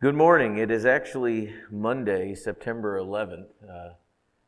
Good 0.00 0.14
morning. 0.14 0.58
It 0.58 0.70
is 0.70 0.86
actually 0.86 1.52
Monday, 1.72 2.36
September 2.36 3.00
11th, 3.00 3.48
uh, 3.68 3.94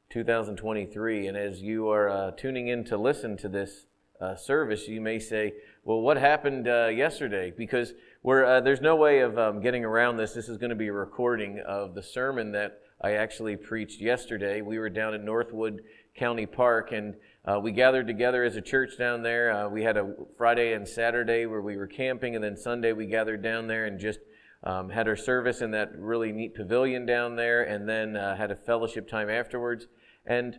2023. 0.09 1.27
And 1.27 1.37
as 1.37 1.61
you 1.61 1.89
are 1.89 2.09
uh, 2.09 2.31
tuning 2.37 2.69
in 2.69 2.85
to 2.85 2.97
listen 2.97 3.37
to 3.39 3.49
this 3.49 3.87
uh, 4.21 4.37
service, 4.37 4.87
you 4.87 5.01
may 5.01 5.19
say, 5.19 5.55
well, 5.83 6.03
what 6.03 6.19
happened 6.19 6.69
uh, 6.69 6.87
yesterday? 6.87 7.51
Because 7.51 7.95
uh, 8.25 8.61
there's 8.61 8.81
no 8.81 8.95
way 8.95 9.23
of 9.23 9.37
um, 9.41 9.61
getting 9.61 9.85
around 9.85 10.19
this. 10.19 10.35
This 10.35 10.49
is 10.49 10.57
going 10.57 10.71
to 10.71 10.77
be 10.77 10.87
a 10.87 10.93
recording 10.93 11.61
of 11.67 11.97
the 11.97 12.03
sermon 12.05 12.53
that 12.53 12.83
I 13.01 13.15
actually 13.15 13.57
preached 13.57 14.01
yesterday. 14.01 14.61
We 14.61 14.79
were 14.79 14.89
down 14.89 15.15
at 15.15 15.25
Northwood 15.25 15.83
County 16.15 16.47
Park 16.47 16.93
and 16.93 17.17
uh, 17.45 17.59
we 17.59 17.73
gathered 17.73 18.07
together 18.07 18.45
as 18.45 18.55
a 18.55 18.63
church 18.63 18.97
down 18.97 19.25
there. 19.25 19.69
we 19.69 19.83
had 19.83 19.97
a 19.97 20.15
Friday 20.39 20.75
and 20.75 20.87
Saturday 20.87 21.47
where 21.47 21.63
we 21.63 21.77
were 21.77 21.89
camping, 21.89 22.37
and 22.37 22.45
then 22.45 22.57
Sunday 22.57 22.93
we 22.93 23.07
gathered 23.07 23.43
down 23.43 23.67
there 23.67 23.87
and 23.87 23.99
just 23.99 24.21
um, 24.63 24.91
had 24.91 25.09
our 25.09 25.17
service 25.17 25.61
in 25.61 25.71
that 25.71 25.99
really 25.99 26.33
neat 26.33 26.55
pavilion 26.55 27.07
down 27.07 27.37
there, 27.37 27.63
and 27.63 27.89
then 27.89 28.17
uh, 28.17 28.37
had 28.37 28.51
a 28.51 28.57
fellowship 28.57 29.09
time 29.09 29.31
afterwards. 29.31 29.87
And 30.27 30.59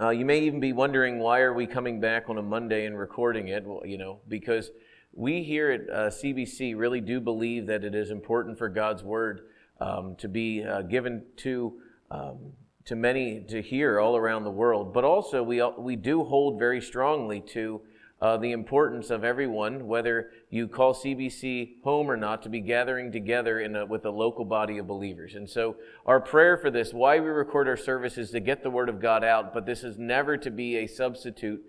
uh, 0.00 0.10
you 0.10 0.24
may 0.24 0.40
even 0.40 0.60
be 0.60 0.72
wondering 0.72 1.18
why 1.18 1.40
are 1.40 1.54
we 1.54 1.66
coming 1.66 2.00
back 2.00 2.28
on 2.28 2.36
a 2.36 2.42
Monday 2.42 2.84
and 2.86 2.98
recording 2.98 3.48
it? 3.48 3.64
Well, 3.64 3.86
you 3.86 3.96
know, 3.96 4.20
because 4.28 4.70
we 5.12 5.42
here 5.42 5.70
at 5.70 5.80
uh, 5.88 6.10
CBC 6.10 6.76
really 6.76 7.00
do 7.00 7.20
believe 7.20 7.66
that 7.68 7.84
it 7.84 7.94
is 7.94 8.10
important 8.10 8.58
for 8.58 8.68
God's 8.68 9.02
word 9.02 9.42
um, 9.80 10.16
to 10.16 10.28
be 10.28 10.64
uh, 10.64 10.82
given 10.82 11.24
to 11.36 11.80
um, 12.10 12.52
to 12.84 12.96
many 12.96 13.40
to 13.48 13.62
hear 13.62 13.98
all 13.98 14.16
around 14.16 14.44
the 14.44 14.50
world. 14.50 14.92
But 14.92 15.04
also, 15.04 15.42
we 15.42 15.62
we 15.78 15.96
do 15.96 16.24
hold 16.24 16.58
very 16.58 16.80
strongly 16.80 17.40
to 17.52 17.80
uh, 18.20 18.36
the 18.36 18.52
importance 18.52 19.10
of 19.10 19.24
everyone, 19.24 19.86
whether 19.86 20.30
you 20.48 20.68
call 20.68 20.94
CBC 20.94 21.82
home 21.82 22.10
or 22.10 22.16
not, 22.16 22.42
to 22.42 22.48
be 22.48 22.60
gathering 22.60 23.10
together 23.10 23.60
in 23.60 23.76
a, 23.76 23.84
with 23.84 24.04
a 24.06 24.10
local 24.10 24.44
body 24.44 24.78
of 24.78 24.86
believers. 24.86 25.34
And 25.34 25.48
so, 25.48 25.76
our 26.06 26.20
prayer 26.20 26.56
for 26.56 26.70
this, 26.70 26.94
why 26.94 27.18
we 27.18 27.28
record 27.28 27.68
our 27.68 27.76
service, 27.76 28.16
is 28.16 28.30
to 28.30 28.40
get 28.40 28.62
the 28.62 28.70
Word 28.70 28.88
of 28.88 29.00
God 29.00 29.24
out, 29.24 29.52
but 29.52 29.66
this 29.66 29.82
is 29.82 29.98
never 29.98 30.36
to 30.36 30.50
be 30.50 30.76
a 30.76 30.86
substitute 30.86 31.62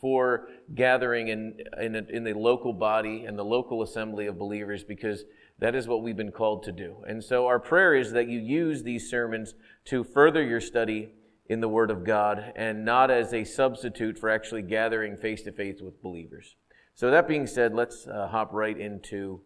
for 0.00 0.48
gathering 0.74 1.28
in, 1.28 1.60
in, 1.80 1.94
a, 1.94 2.02
in 2.10 2.24
the 2.24 2.34
local 2.34 2.72
body 2.72 3.24
and 3.24 3.38
the 3.38 3.44
local 3.44 3.82
assembly 3.82 4.26
of 4.26 4.36
believers 4.36 4.82
because 4.82 5.24
that 5.60 5.76
is 5.76 5.86
what 5.86 6.02
we've 6.02 6.16
been 6.16 6.32
called 6.32 6.64
to 6.64 6.72
do. 6.72 6.96
And 7.06 7.22
so, 7.22 7.46
our 7.46 7.60
prayer 7.60 7.94
is 7.94 8.10
that 8.12 8.28
you 8.28 8.40
use 8.40 8.82
these 8.82 9.08
sermons 9.08 9.54
to 9.86 10.02
further 10.02 10.42
your 10.42 10.60
study 10.60 11.10
in 11.52 11.60
the 11.60 11.68
Word 11.68 11.90
of 11.90 12.02
God 12.02 12.52
and 12.56 12.84
not 12.84 13.10
as 13.10 13.34
a 13.34 13.44
substitute 13.44 14.18
for 14.18 14.30
actually 14.30 14.62
gathering 14.62 15.18
face 15.18 15.42
to 15.42 15.52
face 15.52 15.82
with 15.82 16.02
believers. 16.02 16.56
So, 16.94 17.10
that 17.10 17.28
being 17.28 17.46
said, 17.46 17.74
let's 17.74 18.06
uh, 18.06 18.28
hop 18.28 18.52
right 18.52 18.78
into 18.78 19.42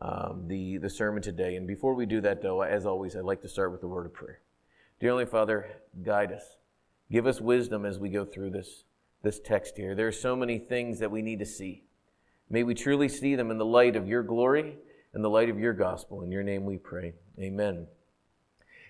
um, 0.00 0.44
the, 0.48 0.78
the 0.78 0.88
sermon 0.88 1.22
today. 1.22 1.56
And 1.56 1.66
before 1.66 1.94
we 1.94 2.06
do 2.06 2.22
that, 2.22 2.42
though, 2.42 2.62
as 2.62 2.86
always, 2.86 3.14
I'd 3.14 3.24
like 3.24 3.42
to 3.42 3.48
start 3.48 3.72
with 3.72 3.82
a 3.82 3.88
word 3.88 4.06
of 4.06 4.14
prayer. 4.14 4.40
Dear 5.00 5.10
Heavenly 5.10 5.26
Father, 5.26 5.68
guide 6.02 6.32
us. 6.32 6.56
Give 7.12 7.26
us 7.26 7.40
wisdom 7.40 7.84
as 7.84 7.98
we 7.98 8.08
go 8.08 8.24
through 8.24 8.50
this, 8.50 8.84
this 9.22 9.38
text 9.38 9.76
here. 9.76 9.94
There 9.94 10.08
are 10.08 10.12
so 10.12 10.34
many 10.34 10.58
things 10.58 10.98
that 11.00 11.10
we 11.10 11.20
need 11.20 11.40
to 11.40 11.46
see. 11.46 11.84
May 12.48 12.62
we 12.62 12.74
truly 12.74 13.08
see 13.08 13.34
them 13.34 13.50
in 13.50 13.58
the 13.58 13.64
light 13.66 13.96
of 13.96 14.08
your 14.08 14.22
glory 14.22 14.76
and 15.12 15.22
the 15.22 15.30
light 15.30 15.50
of 15.50 15.58
your 15.58 15.72
gospel. 15.74 16.22
In 16.22 16.30
your 16.30 16.42
name 16.42 16.64
we 16.64 16.78
pray. 16.78 17.14
Amen. 17.38 17.86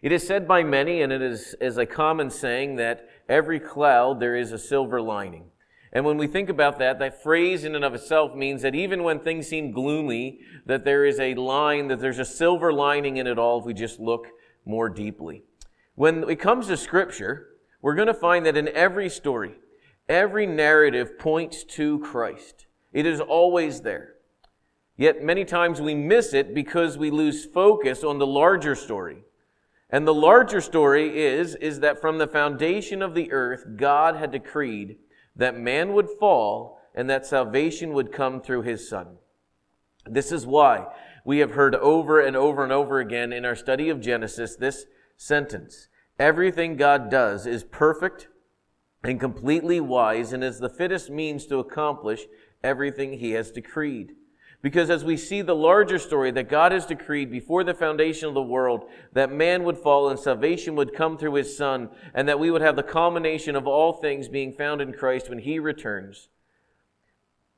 It 0.03 0.13
is 0.13 0.27
said 0.27 0.49
by 0.49 0.63
many, 0.63 1.03
and 1.03 1.13
it 1.13 1.21
is, 1.21 1.55
is 1.61 1.77
a 1.77 1.85
common 1.85 2.31
saying, 2.31 2.77
that 2.77 3.07
every 3.29 3.61
cloud 3.61 4.19
there 4.19 4.35
is 4.35 4.53
a 4.53 4.59
silver 4.59 5.01
lining. 5.01 5.51
And 5.93 6.05
when 6.05 6.17
we 6.17 6.27
think 6.27 6.49
about 6.49 6.79
that, 6.79 6.99
that 7.01 7.23
phrase 7.23 7.65
in 7.65 7.75
and 7.75 7.85
of 7.85 7.95
itself 7.95 8.35
means 8.35 8.63
that 8.63 8.75
even 8.75 9.03
when 9.03 9.19
things 9.19 9.49
seem 9.49 9.73
gloomy, 9.73 10.41
that 10.65 10.85
there 10.85 11.05
is 11.05 11.19
a 11.19 11.35
line, 11.35 11.89
that 11.89 12.01
there's 12.01 12.21
a 12.21 12.25
silver 12.25 12.73
lining 12.73 13.17
in 13.17 13.27
it 13.27 13.39
all 13.39 13.59
if 13.59 13.67
we 13.67 13.75
just 13.75 13.99
look 13.99 14.29
more 14.65 14.89
deeply. 14.89 15.43
When 15.97 16.29
it 16.31 16.37
comes 16.37 16.69
to 16.69 16.77
Scripture, 16.77 17.49
we're 17.83 17.97
going 17.97 18.07
to 18.07 18.15
find 18.15 18.47
that 18.47 18.57
in 18.57 18.69
every 18.69 19.09
story, 19.09 19.57
every 20.09 20.47
narrative 20.47 21.19
points 21.19 21.65
to 21.65 21.99
Christ. 21.99 22.67
It 22.93 23.05
is 23.05 23.21
always 23.21 23.83
there. 23.83 24.15
Yet 24.97 25.23
many 25.23 25.45
times 25.45 25.81
we 25.81 25.95
miss 25.95 26.33
it 26.33 26.55
because 26.55 26.97
we 26.97 27.11
lose 27.11 27.45
focus 27.45 28.05
on 28.05 28.19
the 28.19 28.27
larger 28.27 28.75
story. 28.75 29.25
And 29.93 30.07
the 30.07 30.15
larger 30.15 30.61
story 30.61 31.21
is, 31.23 31.57
is 31.57 31.81
that 31.81 32.01
from 32.01 32.19
the 32.19 32.29
foundation 32.29 33.03
of 33.03 33.15
the 33.15 33.33
earth, 33.33 33.65
God 33.77 34.17
had 34.17 34.31
decreed 34.31 34.99
that 35.35 35.59
man 35.59 35.95
would 35.95 36.09
fall 36.19 36.79
and 36.95 37.11
that 37.11 37.27
salvation 37.27 37.93
would 37.93 38.13
come 38.13 38.41
through 38.41 38.63
his 38.63 38.89
son. 38.89 39.17
This 40.07 40.33
is 40.33 40.47
why 40.47 40.87
we 41.25 41.39
have 41.39 41.53
heard 41.53 41.75
over 41.75 42.21
and 42.21 42.37
over 42.37 42.63
and 42.63 42.73
over 42.73 43.01
again 43.01 43.33
in 43.33 43.45
our 43.45 43.57
study 43.57 43.89
of 43.89 44.01
Genesis 44.01 44.57
this 44.57 44.87
sentence. 45.17 45.89
Everything 46.19 46.77
God 46.77 47.11
does 47.11 47.47
is 47.47 47.65
perfect 47.65 48.29
and 49.03 49.19
completely 49.19 49.81
wise 49.81 50.33
and 50.33 50.45
is 50.45 50.59
the 50.59 50.69
fittest 50.69 51.11
means 51.11 51.47
to 51.47 51.59
accomplish 51.59 52.27
everything 52.63 53.15
he 53.15 53.33
has 53.33 53.51
decreed. 53.51 54.13
Because 54.63 54.91
as 54.91 55.05
we 55.05 55.17
see 55.17 55.41
the 55.41 55.55
larger 55.55 55.99
story 55.99 56.31
that 56.33 56.51
God 56.51 56.73
has 56.73 56.85
decreed 56.85 57.31
before 57.31 57.65
the 57.65 57.73
foundation 57.73 58.29
of 58.29 58.35
the 58.35 58.43
world, 58.43 58.85
that 59.13 59.33
man 59.33 59.65
would 59.65 59.79
fall 59.79 60.11
and 60.11 60.19
salvation 60.19 60.77
would 60.77 60.95
come 60.95 61.17
through 61.17 61.35
his 61.35 61.57
son, 61.57 61.89
and 62.13 62.29
that 62.29 62.39
we 62.39 62.51
would 62.51 62.61
have 62.61 62.77
the 62.77 62.83
culmination 62.83 63.57
of 63.57 63.67
all 63.67 63.95
things 63.95 64.29
being 64.29 64.53
found 64.53 64.83
in 64.83 64.93
Christ 64.93 65.31
when 65.31 65.39
he 65.39 65.59
returns. 65.59 66.29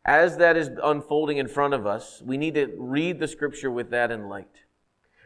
As 0.05 0.37
that 0.37 0.57
is 0.57 0.71
unfolding 0.83 1.39
in 1.39 1.49
front 1.49 1.75
of 1.75 1.87
us, 1.87 2.23
we 2.25 2.37
need 2.37 2.55
to 2.55 2.73
read 2.77 3.19
the 3.19 3.29
scripture 3.29 3.71
with 3.71 3.91
that 3.91 4.11
in 4.13 4.29
light. 4.29 4.63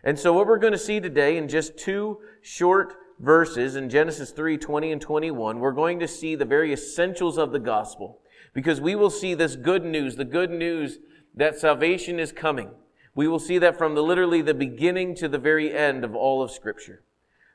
And 0.03 0.19
so 0.19 0.33
what 0.33 0.47
we're 0.47 0.59
going 0.59 0.73
to 0.73 0.79
see 0.79 1.01
today 1.01 1.37
in 1.37 1.49
just 1.49 1.77
two 1.77 2.19
short 2.41 2.95
verses 3.19 3.77
in 3.77 3.91
Genesis 3.91 4.31
3, 4.31 4.57
20 4.57 4.93
and 4.93 5.01
21, 5.01 5.59
we're 5.59 5.73
going 5.73 5.99
to 6.01 6.09
see 6.09 6.35
the 6.35 6.45
very 6.45 6.73
essentials 6.73 7.39
of 7.39 7.53
the 7.53 7.59
gospel. 7.59 8.21
Because 8.53 8.81
we 8.81 8.95
will 8.95 9.11
see 9.11 9.35
this 9.35 9.57
good 9.57 9.85
news, 9.85 10.17
the 10.17 10.25
good 10.25 10.51
news 10.51 10.99
that 11.37 11.59
salvation 11.59 12.19
is 12.19 12.33
coming. 12.33 12.71
We 13.15 13.29
will 13.29 13.39
see 13.39 13.59
that 13.59 13.79
from 13.79 13.95
the 13.95 14.03
literally 14.03 14.43
the 14.43 14.55
beginning 14.55 15.15
to 15.17 15.29
the 15.29 15.39
very 15.39 15.75
end 15.75 16.05
of 16.05 16.15
all 16.15 16.43
of 16.43 16.51
Scripture. 16.51 17.03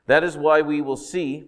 That 0.06 0.24
is 0.24 0.36
why 0.36 0.60
we 0.60 0.80
will 0.80 0.96
see, 0.96 1.44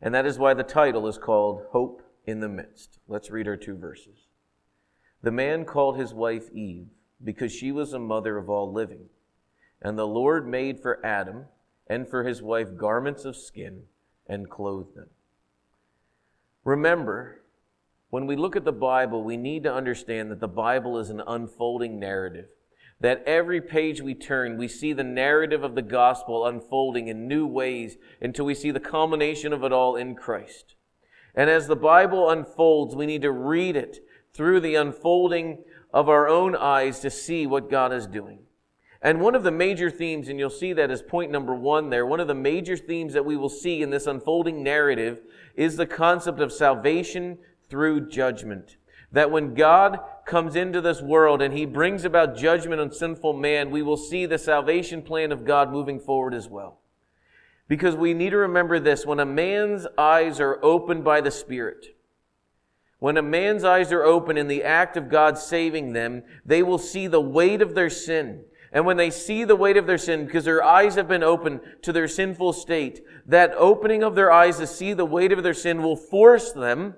and 0.00 0.14
that 0.14 0.26
is 0.26 0.38
why 0.38 0.54
the 0.54 0.62
title 0.62 1.06
is 1.06 1.18
called 1.18 1.62
Hope 1.70 2.02
in 2.26 2.40
the 2.40 2.48
Midst. 2.48 2.98
Let's 3.08 3.30
read 3.30 3.48
our 3.48 3.56
two 3.56 3.76
verses. 3.76 4.28
The 5.22 5.30
man 5.30 5.64
called 5.64 5.98
his 5.98 6.12
wife 6.12 6.50
Eve 6.52 6.88
because 7.22 7.52
she 7.52 7.72
was 7.72 7.92
a 7.92 7.98
mother 7.98 8.36
of 8.36 8.50
all 8.50 8.72
living. 8.72 9.06
And 9.80 9.98
the 9.98 10.06
Lord 10.06 10.48
made 10.48 10.80
for 10.80 11.04
Adam 11.04 11.46
and 11.86 12.08
for 12.08 12.24
his 12.24 12.42
wife 12.42 12.76
garments 12.76 13.24
of 13.24 13.36
skin 13.36 13.84
and 14.26 14.50
clothed 14.50 14.94
them. 14.94 15.10
Remember, 16.64 17.41
when 18.12 18.26
we 18.26 18.36
look 18.36 18.56
at 18.56 18.66
the 18.66 18.72
Bible, 18.72 19.24
we 19.24 19.38
need 19.38 19.62
to 19.62 19.72
understand 19.72 20.30
that 20.30 20.38
the 20.38 20.46
Bible 20.46 20.98
is 20.98 21.08
an 21.08 21.22
unfolding 21.26 21.98
narrative. 21.98 22.44
That 23.00 23.24
every 23.24 23.62
page 23.62 24.02
we 24.02 24.14
turn, 24.14 24.58
we 24.58 24.68
see 24.68 24.92
the 24.92 25.02
narrative 25.02 25.64
of 25.64 25.74
the 25.74 25.80
gospel 25.80 26.46
unfolding 26.46 27.08
in 27.08 27.26
new 27.26 27.46
ways 27.46 27.96
until 28.20 28.44
we 28.44 28.54
see 28.54 28.70
the 28.70 28.78
culmination 28.78 29.54
of 29.54 29.64
it 29.64 29.72
all 29.72 29.96
in 29.96 30.14
Christ. 30.14 30.74
And 31.34 31.48
as 31.48 31.68
the 31.68 31.74
Bible 31.74 32.28
unfolds, 32.28 32.94
we 32.94 33.06
need 33.06 33.22
to 33.22 33.32
read 33.32 33.76
it 33.76 34.00
through 34.34 34.60
the 34.60 34.74
unfolding 34.74 35.64
of 35.90 36.10
our 36.10 36.28
own 36.28 36.54
eyes 36.54 37.00
to 37.00 37.10
see 37.10 37.46
what 37.46 37.70
God 37.70 37.94
is 37.94 38.06
doing. 38.06 38.40
And 39.00 39.22
one 39.22 39.34
of 39.34 39.42
the 39.42 39.50
major 39.50 39.90
themes, 39.90 40.28
and 40.28 40.38
you'll 40.38 40.50
see 40.50 40.74
that 40.74 40.90
as 40.90 41.00
point 41.00 41.32
number 41.32 41.54
one 41.54 41.88
there, 41.88 42.04
one 42.04 42.20
of 42.20 42.28
the 42.28 42.34
major 42.34 42.76
themes 42.76 43.14
that 43.14 43.24
we 43.24 43.38
will 43.38 43.48
see 43.48 43.80
in 43.80 43.88
this 43.88 44.06
unfolding 44.06 44.62
narrative 44.62 45.22
is 45.56 45.76
the 45.76 45.86
concept 45.86 46.40
of 46.40 46.52
salvation 46.52 47.38
through 47.72 48.06
judgment. 48.06 48.76
That 49.12 49.30
when 49.30 49.54
God 49.54 49.98
comes 50.26 50.56
into 50.56 50.82
this 50.82 51.00
world 51.00 51.40
and 51.40 51.54
he 51.54 51.64
brings 51.64 52.04
about 52.04 52.36
judgment 52.36 52.82
on 52.82 52.92
sinful 52.92 53.32
man, 53.32 53.70
we 53.70 53.80
will 53.80 53.96
see 53.96 54.26
the 54.26 54.36
salvation 54.36 55.00
plan 55.00 55.32
of 55.32 55.46
God 55.46 55.72
moving 55.72 55.98
forward 55.98 56.34
as 56.34 56.50
well. 56.50 56.80
Because 57.68 57.96
we 57.96 58.12
need 58.12 58.30
to 58.30 58.36
remember 58.36 58.78
this 58.78 59.06
when 59.06 59.20
a 59.20 59.24
man's 59.24 59.86
eyes 59.96 60.38
are 60.38 60.62
opened 60.62 61.02
by 61.02 61.22
the 61.22 61.30
Spirit, 61.30 61.96
when 62.98 63.16
a 63.16 63.22
man's 63.22 63.64
eyes 63.64 63.90
are 63.90 64.04
open 64.04 64.36
in 64.36 64.48
the 64.48 64.62
act 64.62 64.98
of 64.98 65.08
God 65.08 65.38
saving 65.38 65.94
them, 65.94 66.24
they 66.44 66.62
will 66.62 66.76
see 66.76 67.06
the 67.06 67.22
weight 67.22 67.62
of 67.62 67.74
their 67.74 67.88
sin. 67.88 68.44
And 68.70 68.84
when 68.84 68.98
they 68.98 69.08
see 69.08 69.44
the 69.44 69.56
weight 69.56 69.78
of 69.78 69.86
their 69.86 69.96
sin, 69.96 70.26
because 70.26 70.44
their 70.44 70.62
eyes 70.62 70.96
have 70.96 71.08
been 71.08 71.22
opened 71.22 71.60
to 71.80 71.92
their 71.92 72.06
sinful 72.06 72.52
state, 72.52 73.02
that 73.24 73.54
opening 73.56 74.02
of 74.02 74.14
their 74.14 74.30
eyes 74.30 74.58
to 74.58 74.66
see 74.66 74.92
the 74.92 75.06
weight 75.06 75.32
of 75.32 75.42
their 75.42 75.54
sin 75.54 75.82
will 75.82 75.96
force 75.96 76.52
them 76.52 76.96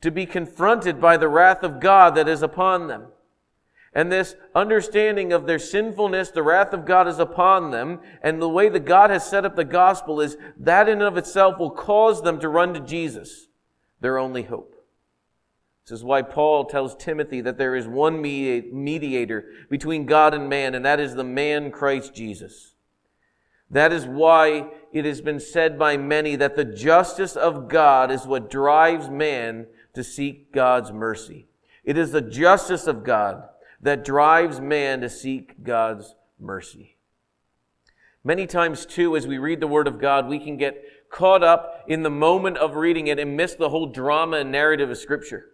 to 0.00 0.10
be 0.10 0.26
confronted 0.26 1.00
by 1.00 1.16
the 1.16 1.28
wrath 1.28 1.62
of 1.62 1.80
God 1.80 2.14
that 2.14 2.28
is 2.28 2.42
upon 2.42 2.86
them. 2.86 3.06
And 3.92 4.12
this 4.12 4.34
understanding 4.54 5.32
of 5.32 5.46
their 5.46 5.58
sinfulness, 5.58 6.30
the 6.30 6.42
wrath 6.42 6.74
of 6.74 6.84
God 6.84 7.08
is 7.08 7.18
upon 7.18 7.70
them, 7.70 8.00
and 8.22 8.42
the 8.42 8.48
way 8.48 8.68
that 8.68 8.84
God 8.84 9.08
has 9.08 9.26
set 9.26 9.46
up 9.46 9.56
the 9.56 9.64
gospel 9.64 10.20
is 10.20 10.36
that 10.58 10.86
in 10.86 10.94
and 10.94 11.02
of 11.02 11.16
itself 11.16 11.58
will 11.58 11.70
cause 11.70 12.22
them 12.22 12.38
to 12.40 12.48
run 12.48 12.74
to 12.74 12.80
Jesus, 12.80 13.48
their 14.02 14.18
only 14.18 14.42
hope. 14.42 14.74
This 15.84 16.00
is 16.00 16.04
why 16.04 16.20
Paul 16.20 16.66
tells 16.66 16.94
Timothy 16.94 17.40
that 17.40 17.56
there 17.56 17.74
is 17.74 17.86
one 17.86 18.20
mediator 18.20 19.46
between 19.70 20.04
God 20.04 20.34
and 20.34 20.46
man, 20.46 20.74
and 20.74 20.84
that 20.84 21.00
is 21.00 21.14
the 21.14 21.24
man 21.24 21.70
Christ 21.70 22.14
Jesus. 22.14 22.74
That 23.70 23.92
is 23.92 24.04
why 24.04 24.68
it 24.92 25.04
has 25.06 25.20
been 25.22 25.40
said 25.40 25.78
by 25.78 25.96
many 25.96 26.36
that 26.36 26.54
the 26.54 26.64
justice 26.64 27.34
of 27.34 27.68
God 27.68 28.10
is 28.10 28.26
what 28.26 28.50
drives 28.50 29.08
man 29.08 29.68
to 29.96 30.04
seek 30.04 30.52
God's 30.52 30.92
mercy. 30.92 31.48
It 31.82 31.98
is 31.98 32.12
the 32.12 32.20
justice 32.20 32.86
of 32.86 33.02
God 33.02 33.48
that 33.80 34.04
drives 34.04 34.60
man 34.60 35.00
to 35.00 35.10
seek 35.10 35.62
God's 35.64 36.14
mercy. 36.38 36.96
Many 38.22 38.46
times, 38.46 38.86
too, 38.86 39.16
as 39.16 39.26
we 39.26 39.38
read 39.38 39.60
the 39.60 39.66
Word 39.66 39.86
of 39.86 40.00
God, 40.00 40.28
we 40.28 40.38
can 40.38 40.56
get 40.56 40.82
caught 41.10 41.42
up 41.42 41.84
in 41.86 42.02
the 42.02 42.10
moment 42.10 42.58
of 42.58 42.76
reading 42.76 43.06
it 43.06 43.18
and 43.18 43.36
miss 43.36 43.54
the 43.54 43.68
whole 43.68 43.86
drama 43.86 44.38
and 44.38 44.50
narrative 44.50 44.90
of 44.90 44.98
Scripture. 44.98 45.46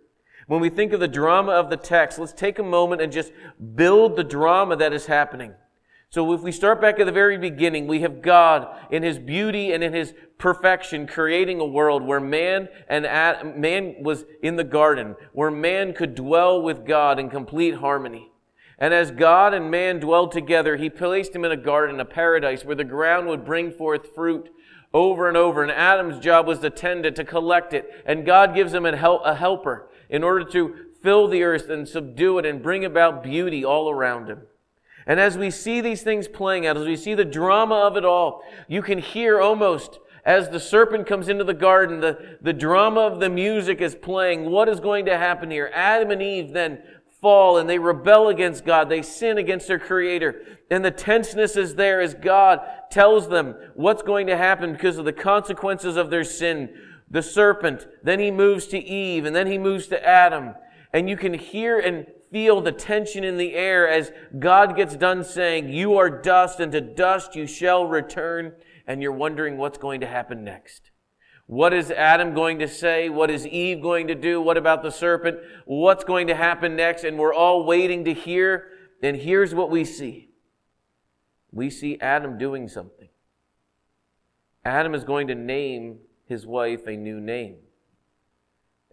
When 0.46 0.60
we 0.60 0.70
think 0.70 0.92
of 0.92 1.00
the 1.00 1.08
drama 1.08 1.52
of 1.52 1.70
the 1.70 1.76
text, 1.76 2.18
let's 2.18 2.32
take 2.32 2.58
a 2.58 2.64
moment 2.64 3.00
and 3.00 3.12
just 3.12 3.32
build 3.74 4.16
the 4.16 4.24
drama 4.24 4.76
that 4.76 4.92
is 4.92 5.06
happening. 5.06 5.54
So 6.08 6.32
if 6.32 6.42
we 6.42 6.52
start 6.52 6.80
back 6.80 6.98
at 7.00 7.06
the 7.06 7.12
very 7.12 7.38
beginning, 7.38 7.86
we 7.86 8.00
have 8.00 8.20
God 8.20 8.68
in 8.90 9.02
his 9.02 9.18
beauty 9.18 9.72
and 9.72 9.82
in 9.82 9.92
his 9.92 10.12
perfection 10.42 11.06
creating 11.06 11.60
a 11.60 11.64
world 11.64 12.02
where 12.02 12.18
man 12.18 12.68
and 12.88 13.04
man 13.56 13.94
was 14.00 14.24
in 14.42 14.56
the 14.56 14.64
garden, 14.64 15.14
where 15.32 15.52
man 15.52 15.94
could 15.94 16.16
dwell 16.16 16.60
with 16.60 16.84
God 16.84 17.20
in 17.20 17.30
complete 17.30 17.76
harmony. 17.76 18.28
And 18.76 18.92
as 18.92 19.12
God 19.12 19.54
and 19.54 19.70
man 19.70 20.00
dwelled 20.00 20.32
together, 20.32 20.76
he 20.76 20.90
placed 20.90 21.32
him 21.32 21.44
in 21.44 21.52
a 21.52 21.56
garden, 21.56 22.00
a 22.00 22.04
paradise 22.04 22.64
where 22.64 22.74
the 22.74 22.82
ground 22.82 23.28
would 23.28 23.44
bring 23.44 23.70
forth 23.70 24.16
fruit 24.16 24.50
over 24.92 25.28
and 25.28 25.36
over. 25.36 25.62
And 25.62 25.70
Adam's 25.70 26.18
job 26.18 26.48
was 26.48 26.58
to 26.58 26.70
tend 26.70 27.06
it, 27.06 27.14
to 27.14 27.24
collect 27.24 27.72
it. 27.72 27.88
And 28.04 28.26
God 28.26 28.52
gives 28.52 28.74
him 28.74 28.84
a, 28.84 28.96
helper 28.96 29.90
in 30.10 30.24
order 30.24 30.44
to 30.50 30.74
fill 31.00 31.28
the 31.28 31.44
earth 31.44 31.68
and 31.68 31.88
subdue 31.88 32.40
it 32.40 32.46
and 32.46 32.60
bring 32.60 32.84
about 32.84 33.22
beauty 33.22 33.64
all 33.64 33.88
around 33.88 34.28
him. 34.28 34.40
And 35.06 35.20
as 35.20 35.38
we 35.38 35.52
see 35.52 35.80
these 35.80 36.02
things 36.02 36.26
playing 36.26 36.66
out, 36.66 36.76
as 36.76 36.86
we 36.86 36.96
see 36.96 37.14
the 37.14 37.24
drama 37.24 37.76
of 37.76 37.96
it 37.96 38.04
all, 38.04 38.42
you 38.66 38.82
can 38.82 38.98
hear 38.98 39.40
almost 39.40 40.00
as 40.24 40.48
the 40.50 40.60
serpent 40.60 41.06
comes 41.06 41.28
into 41.28 41.44
the 41.44 41.54
garden, 41.54 42.00
the, 42.00 42.38
the 42.40 42.52
drama 42.52 43.00
of 43.00 43.20
the 43.20 43.28
music 43.28 43.80
is 43.80 43.94
playing. 43.94 44.50
What 44.50 44.68
is 44.68 44.80
going 44.80 45.06
to 45.06 45.18
happen 45.18 45.50
here? 45.50 45.70
Adam 45.74 46.10
and 46.10 46.22
Eve 46.22 46.52
then 46.52 46.82
fall 47.20 47.58
and 47.58 47.68
they 47.68 47.78
rebel 47.78 48.28
against 48.28 48.64
God. 48.64 48.88
They 48.88 49.02
sin 49.02 49.38
against 49.38 49.66
their 49.66 49.78
creator. 49.78 50.42
And 50.70 50.84
the 50.84 50.90
tenseness 50.90 51.56
is 51.56 51.74
there 51.74 52.00
as 52.00 52.14
God 52.14 52.60
tells 52.90 53.28
them 53.28 53.54
what's 53.74 54.02
going 54.02 54.28
to 54.28 54.36
happen 54.36 54.72
because 54.72 54.98
of 54.98 55.04
the 55.04 55.12
consequences 55.12 55.96
of 55.96 56.10
their 56.10 56.24
sin 56.24 56.70
the 57.12 57.22
serpent, 57.22 57.86
then 58.02 58.18
he 58.18 58.30
moves 58.30 58.66
to 58.68 58.78
Eve, 58.78 59.26
and 59.26 59.36
then 59.36 59.46
he 59.46 59.58
moves 59.58 59.86
to 59.88 60.04
Adam. 60.04 60.54
And 60.94 61.08
you 61.08 61.16
can 61.16 61.34
hear 61.34 61.78
and 61.78 62.06
feel 62.32 62.62
the 62.62 62.72
tension 62.72 63.22
in 63.22 63.36
the 63.36 63.54
air 63.54 63.86
as 63.86 64.10
God 64.38 64.74
gets 64.74 64.96
done 64.96 65.22
saying, 65.22 65.68
You 65.68 65.98
are 65.98 66.08
dust, 66.08 66.58
and 66.58 66.72
to 66.72 66.80
dust 66.80 67.36
you 67.36 67.46
shall 67.46 67.84
return. 67.84 68.52
And 68.86 69.02
you're 69.02 69.12
wondering 69.12 69.56
what's 69.58 69.78
going 69.78 70.00
to 70.00 70.06
happen 70.06 70.44
next. 70.44 70.90
What 71.46 71.74
is 71.74 71.90
Adam 71.90 72.34
going 72.34 72.58
to 72.60 72.68
say? 72.68 73.08
What 73.08 73.30
is 73.30 73.46
Eve 73.46 73.82
going 73.82 74.06
to 74.08 74.14
do? 74.14 74.40
What 74.40 74.56
about 74.56 74.82
the 74.82 74.90
serpent? 74.90 75.38
What's 75.64 76.04
going 76.04 76.28
to 76.28 76.34
happen 76.34 76.76
next? 76.76 77.04
And 77.04 77.18
we're 77.18 77.34
all 77.34 77.64
waiting 77.64 78.04
to 78.04 78.14
hear. 78.14 78.68
And 79.02 79.16
here's 79.16 79.54
what 79.54 79.70
we 79.70 79.84
see 79.84 80.30
we 81.50 81.68
see 81.68 81.98
Adam 82.00 82.38
doing 82.38 82.68
something. 82.68 83.08
Adam 84.64 84.94
is 84.94 85.04
going 85.04 85.26
to 85.26 85.34
name 85.34 85.98
his 86.24 86.46
wife 86.46 86.86
a 86.86 86.96
new 86.96 87.20
name. 87.20 87.56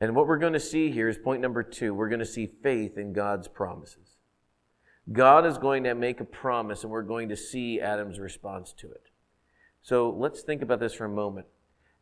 And 0.01 0.15
what 0.15 0.27
we're 0.27 0.37
going 0.37 0.53
to 0.53 0.59
see 0.59 0.91
here 0.91 1.09
is 1.09 1.17
point 1.17 1.41
number 1.41 1.61
two. 1.61 1.93
We're 1.93 2.09
going 2.09 2.19
to 2.19 2.25
see 2.25 2.49
faith 2.63 2.97
in 2.97 3.13
God's 3.13 3.47
promises. 3.47 4.17
God 5.11 5.45
is 5.45 5.57
going 5.57 5.83
to 5.83 5.95
make 5.95 6.19
a 6.19 6.25
promise, 6.25 6.83
and 6.83 6.91
we're 6.91 7.01
going 7.01 7.29
to 7.29 7.35
see 7.35 7.81
Adam's 7.81 8.19
response 8.19 8.73
to 8.73 8.91
it. 8.91 9.08
So 9.89 10.15
let's 10.15 10.43
think 10.43 10.61
about 10.61 10.79
this 10.79 10.93
for 10.93 11.05
a 11.05 11.09
moment. 11.09 11.47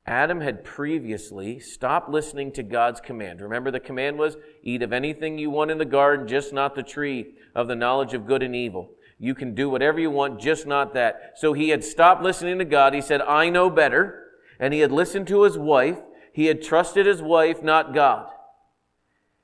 Adam 0.05 0.41
had 0.41 0.65
previously 0.65 1.57
stopped 1.57 2.09
listening 2.09 2.51
to 2.51 2.61
God's 2.61 2.99
command. 2.99 3.39
Remember, 3.39 3.71
the 3.71 3.79
command 3.79 4.17
was 4.19 4.35
eat 4.61 4.81
of 4.81 4.91
anything 4.91 5.37
you 5.37 5.49
want 5.49 5.71
in 5.71 5.77
the 5.77 5.85
garden, 5.85 6.27
just 6.27 6.51
not 6.51 6.75
the 6.75 6.83
tree 6.83 7.35
of 7.55 7.69
the 7.69 7.77
knowledge 7.77 8.13
of 8.13 8.27
good 8.27 8.43
and 8.43 8.53
evil. 8.53 8.91
You 9.17 9.33
can 9.33 9.55
do 9.55 9.69
whatever 9.69 10.01
you 10.01 10.11
want, 10.11 10.41
just 10.41 10.67
not 10.67 10.93
that. 10.95 11.35
So 11.37 11.53
he 11.53 11.69
had 11.69 11.81
stopped 11.81 12.21
listening 12.21 12.59
to 12.59 12.65
God. 12.65 12.93
He 12.93 12.99
said, 12.99 13.21
I 13.21 13.49
know 13.49 13.69
better 13.69 14.31
and 14.59 14.73
he 14.73 14.81
had 14.81 14.91
listened 14.91 15.27
to 15.27 15.43
his 15.43 15.57
wife. 15.57 15.99
He 16.33 16.47
had 16.47 16.61
trusted 16.61 17.05
his 17.05 17.21
wife, 17.21 17.63
not 17.63 17.93
God. 17.93 18.27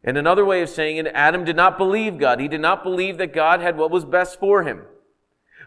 And 0.04 0.18
another 0.18 0.44
way 0.44 0.62
of 0.62 0.68
saying 0.68 0.98
it, 0.98 1.08
Adam 1.14 1.46
did 1.46 1.56
not 1.56 1.78
believe 1.78 2.18
God. 2.18 2.42
He 2.42 2.50
did 2.50 2.60
not 2.60 2.84
believe 2.84 3.18
that 3.20 3.34
God 3.34 3.62
had 3.62 3.78
what 3.78 3.90
was 3.90 4.04
best 4.04 4.38
for 4.38 4.64
him. 4.64 4.82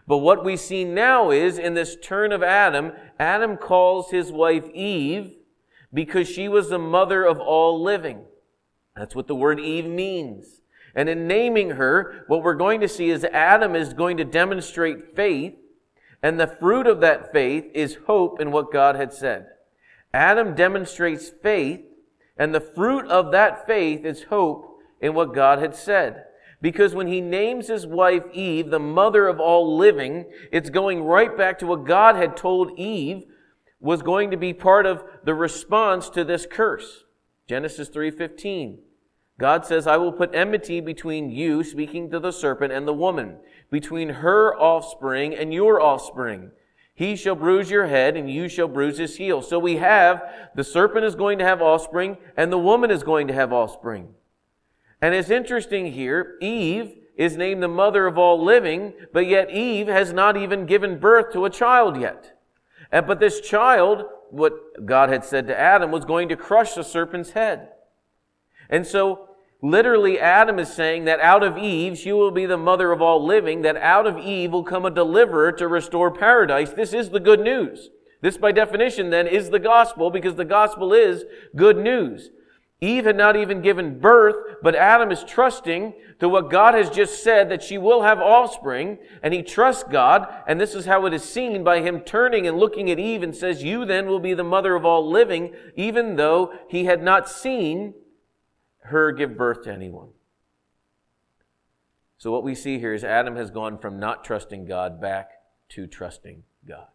But 0.07 0.19
what 0.19 0.45
we 0.45 0.55
see 0.55 0.85
now 0.85 1.31
is 1.31 1.57
in 1.57 1.73
this 1.73 1.97
turn 2.01 2.31
of 2.31 2.41
Adam, 2.41 2.93
Adam 3.19 3.57
calls 3.57 4.11
his 4.11 4.31
wife 4.31 4.69
Eve 4.73 5.33
because 5.93 6.29
she 6.29 6.47
was 6.47 6.69
the 6.69 6.79
mother 6.79 7.25
of 7.25 7.39
all 7.39 7.81
living. 7.81 8.23
That's 8.95 9.15
what 9.15 9.27
the 9.27 9.35
word 9.35 9.59
Eve 9.59 9.85
means. 9.85 10.61
And 10.95 11.09
in 11.09 11.27
naming 11.27 11.71
her, 11.71 12.23
what 12.27 12.41
we're 12.41 12.55
going 12.55 12.81
to 12.81 12.87
see 12.87 13.09
is 13.09 13.23
Adam 13.25 13.75
is 13.75 13.93
going 13.93 14.17
to 14.17 14.23
demonstrate 14.23 15.15
faith 15.15 15.55
and 16.23 16.39
the 16.39 16.47
fruit 16.47 16.87
of 16.87 16.99
that 17.01 17.31
faith 17.31 17.65
is 17.73 17.97
hope 18.07 18.41
in 18.41 18.51
what 18.51 18.71
God 18.71 18.95
had 18.95 19.13
said. 19.13 19.47
Adam 20.13 20.55
demonstrates 20.55 21.29
faith, 21.29 21.81
and 22.37 22.53
the 22.53 22.61
fruit 22.61 23.05
of 23.07 23.31
that 23.31 23.67
faith 23.67 24.03
is 24.05 24.23
hope 24.23 24.79
in 24.99 25.13
what 25.13 25.33
God 25.33 25.59
had 25.59 25.75
said. 25.75 26.25
Because 26.61 26.95
when 26.95 27.07
he 27.07 27.21
names 27.21 27.67
his 27.67 27.85
wife 27.85 28.23
Eve, 28.33 28.71
the 28.71 28.79
mother 28.79 29.27
of 29.27 29.39
all 29.39 29.77
living, 29.77 30.25
it's 30.51 30.69
going 30.69 31.03
right 31.03 31.37
back 31.37 31.59
to 31.59 31.67
what 31.67 31.85
God 31.85 32.15
had 32.15 32.35
told 32.35 32.77
Eve 32.79 33.23
was 33.79 34.01
going 34.01 34.31
to 34.31 34.37
be 34.37 34.53
part 34.53 34.85
of 34.85 35.03
the 35.23 35.35
response 35.35 36.09
to 36.09 36.23
this 36.23 36.47
curse. 36.49 37.03
Genesis 37.47 37.89
3:15. 37.89 38.79
God 39.39 39.65
says, 39.67 39.85
I 39.85 39.97
will 39.97 40.11
put 40.11 40.33
enmity 40.33 40.81
between 40.81 41.29
you, 41.29 41.63
speaking 41.63 42.09
to 42.09 42.19
the 42.19 42.31
serpent, 42.31 42.73
and 42.73 42.87
the 42.87 42.93
woman, 42.93 43.37
between 43.69 44.09
her 44.09 44.55
offspring 44.59 45.35
and 45.35 45.53
your 45.53 45.79
offspring. 45.79 46.49
He 46.95 47.15
shall 47.15 47.35
bruise 47.35 47.69
your 47.69 47.85
head, 47.85 48.17
and 48.17 48.31
you 48.31 48.49
shall 48.49 48.67
bruise 48.67 48.97
his 48.97 49.17
heel. 49.17 49.43
So 49.43 49.59
we 49.59 49.77
have 49.77 50.23
the 50.55 50.63
serpent 50.63 51.05
is 51.05 51.13
going 51.13 51.37
to 51.37 51.45
have 51.45 51.61
offspring, 51.61 52.17
and 52.35 52.51
the 52.51 52.57
woman 52.57 52.89
is 52.89 53.03
going 53.03 53.27
to 53.27 53.33
have 53.35 53.53
offspring. 53.53 54.15
And 55.01 55.13
it's 55.13 55.29
interesting 55.29 55.91
here, 55.93 56.37
Eve 56.41 56.93
is 57.15 57.37
named 57.37 57.61
the 57.63 57.67
mother 57.67 58.07
of 58.07 58.17
all 58.17 58.43
living, 58.43 58.93
but 59.13 59.27
yet 59.27 59.51
Eve 59.51 59.87
has 59.87 60.13
not 60.13 60.37
even 60.37 60.65
given 60.65 60.99
birth 60.99 61.33
to 61.33 61.45
a 61.45 61.49
child 61.49 61.99
yet. 61.99 62.39
And, 62.91 63.05
but 63.05 63.19
this 63.19 63.41
child, 63.41 64.05
what 64.29 64.85
God 64.85 65.09
had 65.09 65.23
said 65.23 65.47
to 65.47 65.59
Adam, 65.59 65.91
was 65.91 66.05
going 66.05 66.29
to 66.29 66.35
crush 66.35 66.73
the 66.73 66.83
serpent's 66.83 67.31
head. 67.31 67.69
And 68.69 68.85
so 68.85 69.27
Literally, 69.61 70.19
Adam 70.19 70.59
is 70.59 70.71
saying 70.71 71.05
that 71.05 71.19
out 71.19 71.41
of 71.41 71.57
Eve, 71.57 71.97
she 71.97 72.11
will 72.11 72.29
be 72.29 72.45
the 72.45 72.57
mother 72.57 72.91
of 72.91 73.01
all 73.01 73.25
living, 73.25 73.63
that 73.63 73.75
out 73.77 74.05
of 74.05 74.19
Eve 74.19 74.51
will 74.51 74.63
come 74.63 74.85
a 74.85 74.91
deliverer 74.91 75.51
to 75.53 75.67
restore 75.67 76.11
paradise. 76.11 76.71
This 76.71 76.93
is 76.93 77.09
the 77.09 77.19
good 77.19 77.39
news. 77.39 77.89
This, 78.21 78.37
by 78.37 78.51
definition, 78.51 79.09
then, 79.09 79.25
is 79.25 79.49
the 79.49 79.59
gospel 79.59 80.11
because 80.11 80.35
the 80.35 80.45
gospel 80.45 80.93
is 80.93 81.25
good 81.55 81.77
news. 81.77 82.29
Eve 82.79 83.05
had 83.05 83.17
not 83.17 83.35
even 83.35 83.61
given 83.61 83.99
birth, 83.99 84.35
but 84.61 84.75
Adam 84.75 85.11
is 85.11 85.23
trusting 85.23 85.93
to 86.19 86.29
what 86.29 86.51
God 86.51 86.75
has 86.75 86.91
just 86.91 87.23
said 87.23 87.49
that 87.49 87.63
she 87.63 87.77
will 87.77 88.03
have 88.03 88.19
offspring, 88.19 88.99
and 89.23 89.33
he 89.33 89.41
trusts 89.41 89.83
God, 89.83 90.31
and 90.47 90.61
this 90.61 90.75
is 90.75 90.85
how 90.85 91.05
it 91.07 91.13
is 91.13 91.23
seen 91.23 91.63
by 91.63 91.81
him 91.81 92.01
turning 92.01 92.45
and 92.45 92.57
looking 92.57 92.91
at 92.91 92.99
Eve 92.99 93.23
and 93.23 93.35
says, 93.35 93.63
You 93.63 93.83
then 93.83 94.05
will 94.05 94.19
be 94.19 94.35
the 94.35 94.43
mother 94.43 94.75
of 94.75 94.85
all 94.85 95.09
living, 95.09 95.55
even 95.75 96.17
though 96.17 96.53
he 96.69 96.85
had 96.85 97.01
not 97.01 97.27
seen 97.27 97.95
her 98.81 99.11
give 99.11 99.35
birth 99.35 99.63
to 99.63 99.73
anyone. 99.73 100.09
So, 102.19 102.31
what 102.31 102.43
we 102.43 102.53
see 102.53 102.77
here 102.77 102.93
is 102.93 103.03
Adam 103.03 103.35
has 103.35 103.49
gone 103.49 103.79
from 103.79 103.99
not 103.99 104.23
trusting 104.23 104.65
God 104.65 105.01
back 105.01 105.31
to 105.69 105.87
trusting 105.87 106.43
God. 106.67 106.87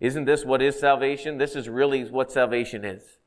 Isn't 0.00 0.24
this 0.24 0.44
what 0.44 0.62
is 0.62 0.80
salvation? 0.80 1.38
This 1.38 1.54
is 1.54 1.68
really 1.68 2.04
what 2.04 2.32
salvation 2.32 2.84
is. 2.84 3.18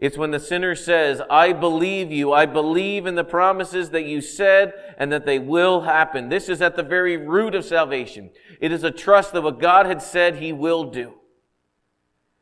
It's 0.00 0.18
when 0.18 0.32
the 0.32 0.40
sinner 0.40 0.74
says, 0.74 1.22
I 1.30 1.52
believe 1.52 2.10
you. 2.10 2.32
I 2.32 2.46
believe 2.46 3.06
in 3.06 3.14
the 3.14 3.24
promises 3.24 3.90
that 3.90 4.04
you 4.04 4.20
said 4.20 4.74
and 4.98 5.12
that 5.12 5.24
they 5.24 5.38
will 5.38 5.82
happen. 5.82 6.28
This 6.28 6.48
is 6.48 6.60
at 6.60 6.76
the 6.76 6.82
very 6.82 7.16
root 7.16 7.54
of 7.54 7.64
salvation. 7.64 8.30
It 8.60 8.72
is 8.72 8.82
a 8.82 8.90
trust 8.90 9.32
that 9.32 9.42
what 9.42 9.60
God 9.60 9.86
had 9.86 10.02
said 10.02 10.36
he 10.36 10.52
will 10.52 10.84
do. 10.90 11.14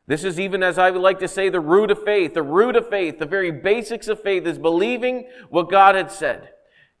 This 0.07 0.23
is 0.23 0.39
even, 0.39 0.63
as 0.63 0.77
I 0.77 0.91
would 0.91 1.01
like 1.01 1.19
to 1.19 1.27
say, 1.27 1.47
the 1.47 1.61
root 1.61 1.91
of 1.91 2.03
faith. 2.03 2.33
The 2.33 2.43
root 2.43 2.75
of 2.75 2.89
faith, 2.89 3.19
the 3.19 3.25
very 3.25 3.51
basics 3.51 4.07
of 4.07 4.21
faith 4.21 4.45
is 4.45 4.57
believing 4.57 5.29
what 5.49 5.69
God 5.69 5.95
had 5.95 6.11
said. 6.11 6.49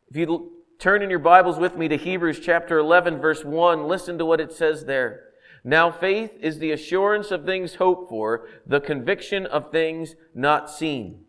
If 0.09 0.15
you 0.15 0.51
turn 0.79 1.01
in 1.01 1.09
your 1.09 1.19
Bibles 1.19 1.57
with 1.57 1.75
me 1.75 1.87
to 1.87 1.97
Hebrews 1.97 2.39
chapter 2.39 2.77
11, 2.77 3.19
verse 3.19 3.43
1, 3.43 3.87
listen 3.87 4.17
to 4.19 4.25
what 4.25 4.39
it 4.39 4.53
says 4.53 4.85
there. 4.85 5.32
Now 5.63 5.91
faith 5.91 6.31
is 6.41 6.59
the 6.59 6.71
assurance 6.71 7.31
of 7.31 7.45
things 7.45 7.75
hoped 7.75 8.09
for, 8.09 8.47
the 8.67 8.81
conviction 8.81 9.45
of 9.45 9.71
things 9.71 10.15
not 10.35 10.69
seen. 10.69 11.21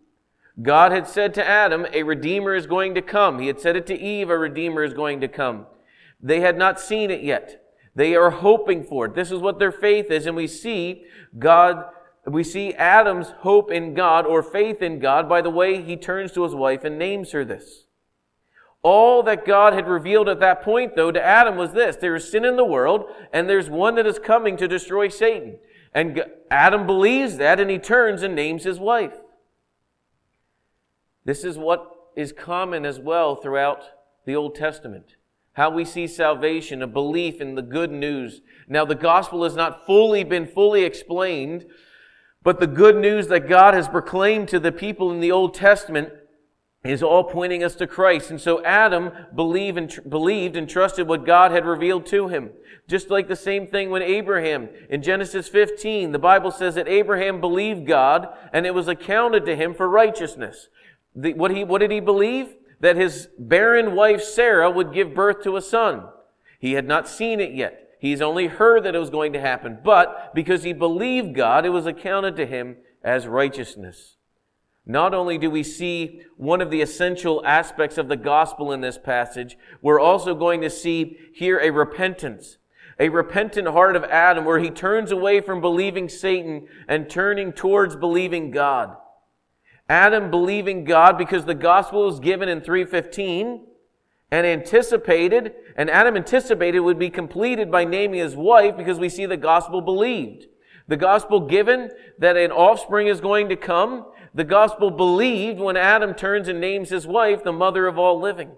God 0.61 0.93
had 0.93 1.07
said 1.07 1.35
to 1.35 1.47
Adam, 1.47 1.87
a 1.93 2.03
Redeemer 2.03 2.55
is 2.55 2.67
going 2.67 2.95
to 2.95 3.03
come. 3.03 3.39
He 3.39 3.49
had 3.49 3.61
said 3.61 3.77
it 3.77 3.87
to 3.89 3.99
Eve, 3.99 4.31
a 4.31 4.39
Redeemer 4.39 4.85
is 4.85 4.95
going 4.95 5.21
to 5.21 5.29
come. 5.29 5.67
They 6.21 6.41
had 6.41 6.57
not 6.57 6.81
seen 6.81 7.11
it 7.11 7.23
yet. 7.23 7.65
They 7.95 8.15
are 8.17 8.31
hoping 8.31 8.83
for 8.83 9.07
it. 9.07 9.15
This 9.15 9.31
is 9.31 9.41
what 9.41 9.59
their 9.59 9.73
faith 9.73 10.11
is. 10.11 10.27
And 10.27 10.37
we 10.37 10.47
see 10.47 11.05
God, 11.39 11.85
we 12.27 12.43
see 12.43 12.73
Adam's 12.75 13.31
hope 13.39 13.71
in 13.71 13.95
God 13.95 14.27
or 14.27 14.43
faith 14.43 14.83
in 14.83 14.99
God 14.99 15.29
by 15.29 15.43
the 15.43 15.51
way 15.51 15.83
he 15.83 15.97
turns 15.97 16.33
to 16.33 16.43
his 16.43 16.55
wife 16.55 16.85
and 16.85 16.99
names 16.99 17.33
her 17.33 17.45
this. 17.45 17.85
All 18.85 19.23
that 19.23 19.47
God 19.47 19.73
had 19.73 19.89
revealed 19.89 20.29
at 20.29 20.41
that 20.41 20.63
point, 20.63 20.95
though, 20.95 21.11
to 21.11 21.25
Adam 21.25 21.57
was 21.57 21.73
this. 21.73 21.97
There 21.97 22.15
is 22.15 22.31
sin 22.31 22.45
in 22.45 22.57
the 22.57 22.67
world, 22.67 23.07
and 23.33 23.49
there's 23.49 23.71
one 23.71 23.95
that 23.95 24.07
is 24.07 24.19
coming 24.19 24.59
to 24.59 24.69
destroy 24.69 25.09
Satan. 25.09 25.59
And 25.95 26.23
Adam 26.51 26.87
believes 26.87 27.39
that, 27.39 27.59
and 27.59 27.71
he 27.71 27.79
turns 27.79 28.23
and 28.23 28.35
names 28.35 28.65
his 28.65 28.79
wife. 28.79 29.15
This 31.25 31.45
is 31.45 31.57
what 31.57 31.91
is 32.15 32.31
common 32.33 32.85
as 32.85 33.01
well 33.01 33.37
throughout 33.37 33.85
the 34.27 34.37
Old 34.37 34.55
Testament. 34.55 35.17
How 35.55 35.71
we 35.71 35.87
see 35.87 36.07
salvation, 36.07 36.83
a 36.83 36.87
belief 36.87 37.41
in 37.41 37.55
the 37.55 37.63
good 37.63 37.91
news. 37.91 38.43
Now, 38.69 38.85
the 38.85 38.95
gospel 38.95 39.45
has 39.45 39.57
not 39.57 39.87
fully 39.87 40.25
been 40.25 40.47
fully 40.47 40.85
explained, 40.85 41.65
but 42.43 42.61
the 42.61 42.67
good 42.67 42.97
news 42.97 43.29
that 43.29 43.49
God 43.49 43.73
has 43.73 43.89
proclaimed 43.89 44.49
to 44.49 44.61
the 44.61 44.73
people 44.73 45.11
in 45.11 45.21
the 45.21 45.33
Old 45.33 45.55
Testament 45.55 46.11
is 46.85 47.03
all 47.03 47.25
pointing 47.25 47.65
us 47.65 47.75
to 47.77 47.87
Christ. 47.87 48.31
And 48.31 48.41
so 48.41 48.63
Adam 48.63 49.11
believed 49.35 49.79
and, 49.79 49.91
tr- 49.91 50.03
believed 50.03 50.55
and 50.55 50.69
trusted 50.69 51.09
what 51.09 51.25
God 51.25 51.51
had 51.51 51.65
revealed 51.65 52.05
to 52.07 52.29
him. 52.29 52.51
Just 52.87 53.09
like 53.09 53.27
the 53.27 53.37
same 53.37 53.67
thing 53.67 53.89
when 53.89 54.03
Abraham, 54.03 54.69
in 54.91 55.03
Genesis 55.03 55.49
15, 55.49 56.13
the 56.13 56.19
Bible 56.19 56.51
says 56.51 56.75
that 56.75 56.87
Abraham 56.87 57.41
believed 57.41 57.87
God 57.87 58.29
and 58.53 58.67
it 58.67 58.75
was 58.75 58.87
accounted 58.87 59.47
to 59.47 59.57
him 59.57 59.75
for 59.75 59.89
righteousness. 59.89 60.69
The, 61.17 61.33
what, 61.33 61.51
he, 61.51 61.65
what 61.65 61.79
did 61.79 61.91
he 61.91 62.01
believe? 62.01 62.55
That 62.81 62.97
his 62.97 63.29
barren 63.39 63.95
wife 63.95 64.23
Sarah 64.23 64.71
would 64.71 64.93
give 64.93 65.15
birth 65.15 65.43
to 65.45 65.57
a 65.57 65.63
son. 65.63 66.05
He 66.59 66.73
had 66.73 66.87
not 66.87 67.09
seen 67.09 67.41
it 67.41 67.55
yet. 67.55 67.97
He's 67.99 68.21
only 68.21 68.49
heard 68.49 68.85
that 68.85 68.95
it 68.95 68.99
was 68.99 69.09
going 69.09 69.33
to 69.33 69.41
happen. 69.41 69.79
But 69.83 70.35
because 70.35 70.65
he 70.65 70.75
believed 70.75 71.35
God, 71.35 71.65
it 71.65 71.71
was 71.71 71.87
accounted 71.87 72.37
to 72.37 72.45
him 72.45 72.77
as 73.03 73.27
righteousness. 73.27 74.17
Not 74.87 75.15
only 75.15 75.39
do 75.39 75.51
we 75.51 75.63
see 75.63 76.21
one 76.37 76.61
of 76.61 76.71
the 76.71 76.83
essential 76.83 77.45
aspects 77.47 77.97
of 77.97 78.09
the 78.09 78.17
gospel 78.17 78.71
in 78.71 78.83
this 78.83 78.99
passage, 78.99 79.57
we're 79.81 80.01
also 80.01 80.35
going 80.35 80.61
to 80.61 80.71
see 80.71 81.19
here 81.33 81.59
a 81.59 81.71
repentance. 81.71 82.59
A 83.01 83.09
repentant 83.09 83.69
heart 83.69 83.97
of 83.97 84.05
Adam 84.05 84.45
where 84.45 84.61
he 84.61 84.71
turns 84.71 85.11
away 85.11 85.41
from 85.41 85.61
believing 85.61 86.09
Satan 86.09 86.69
and 86.87 87.09
turning 87.09 87.53
towards 87.53 87.97
believing 87.97 88.51
God. 88.51 88.97
Adam 89.89 90.31
believing 90.31 90.85
God 90.85 91.19
because 91.19 91.45
the 91.45 91.55
gospel 91.55 92.05
was 92.05 92.21
given 92.21 92.49
in 92.49 92.61
315 92.61 93.67
and 94.31 94.47
anticipated, 94.47 95.55
and 95.77 95.91
Adam 95.91 96.17
anticipated 96.17 96.81
would 96.81 96.99
be 96.99 97.11
completed 97.11 97.71
by 97.71 97.85
naming 97.85 98.21
his 98.21 98.37
wife 98.37 98.77
because 98.77 98.99
we 98.99 99.09
see 99.09 99.27
the 99.27 99.37
gospel 99.37 99.81
believed. 99.81 100.47
The 100.87 100.97
gospel 100.97 101.41
given 101.41 101.91
that 102.19 102.37
an 102.37 102.51
offspring 102.51 103.07
is 103.07 103.21
going 103.21 103.49
to 103.49 103.57
come 103.57 104.07
the 104.35 104.45
gospel 104.45 104.91
believed 104.91 105.61
when 105.61 105.77
Adam 105.77 106.13
turns 106.15 106.49
and 106.49 106.61
names 106.61 106.91
his 106.91 107.07
wife 107.07 107.45
the 107.45 107.53
mother 107.53 107.87
of 107.87 107.99
all 107.99 108.21
living. 108.21 108.51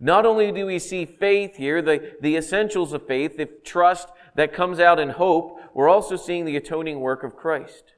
Not 0.00 0.24
only 0.24 0.50
do 0.50 0.64
we 0.64 0.78
see 0.78 1.04
faith 1.04 1.56
here, 1.56 1.82
the, 1.82 2.14
the 2.22 2.36
essentials 2.36 2.94
of 2.94 3.06
faith, 3.06 3.36
the 3.36 3.44
trust 3.44 4.08
that 4.34 4.54
comes 4.54 4.80
out 4.80 4.98
in 4.98 5.10
hope, 5.10 5.60
we're 5.74 5.90
also 5.90 6.16
seeing 6.16 6.46
the 6.46 6.56
atoning 6.56 7.00
work 7.00 7.22
of 7.22 7.36
Christ. 7.36 7.92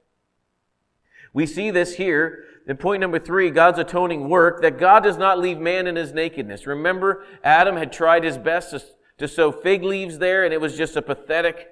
We 1.33 1.47
see 1.47 1.71
this 1.71 1.95
here 1.95 2.45
in 2.67 2.77
point 2.77 3.01
number 3.01 3.19
three, 3.19 3.51
God's 3.51 3.79
atoning 3.79 4.29
work, 4.29 4.63
that 4.63 4.79
God 4.79 5.03
does 5.03 5.17
not 5.17 5.39
leave 5.39 5.59
man 5.59 5.87
in 5.87 5.97
his 5.97 6.13
nakedness. 6.13 6.67
Remember, 6.67 7.25
Adam 7.43 7.77
had 7.77 7.93
tried 7.93 8.25
his 8.25 8.39
best 8.39 8.71
to, 8.71 8.83
to 9.19 9.27
sew 9.27 9.51
fig 9.51 9.83
leaves 9.83 10.19
there, 10.19 10.45
and 10.45 10.55
it 10.55 10.61
was 10.61 10.77
just 10.77 10.97
a 10.97 11.03
pathetic 11.03 11.69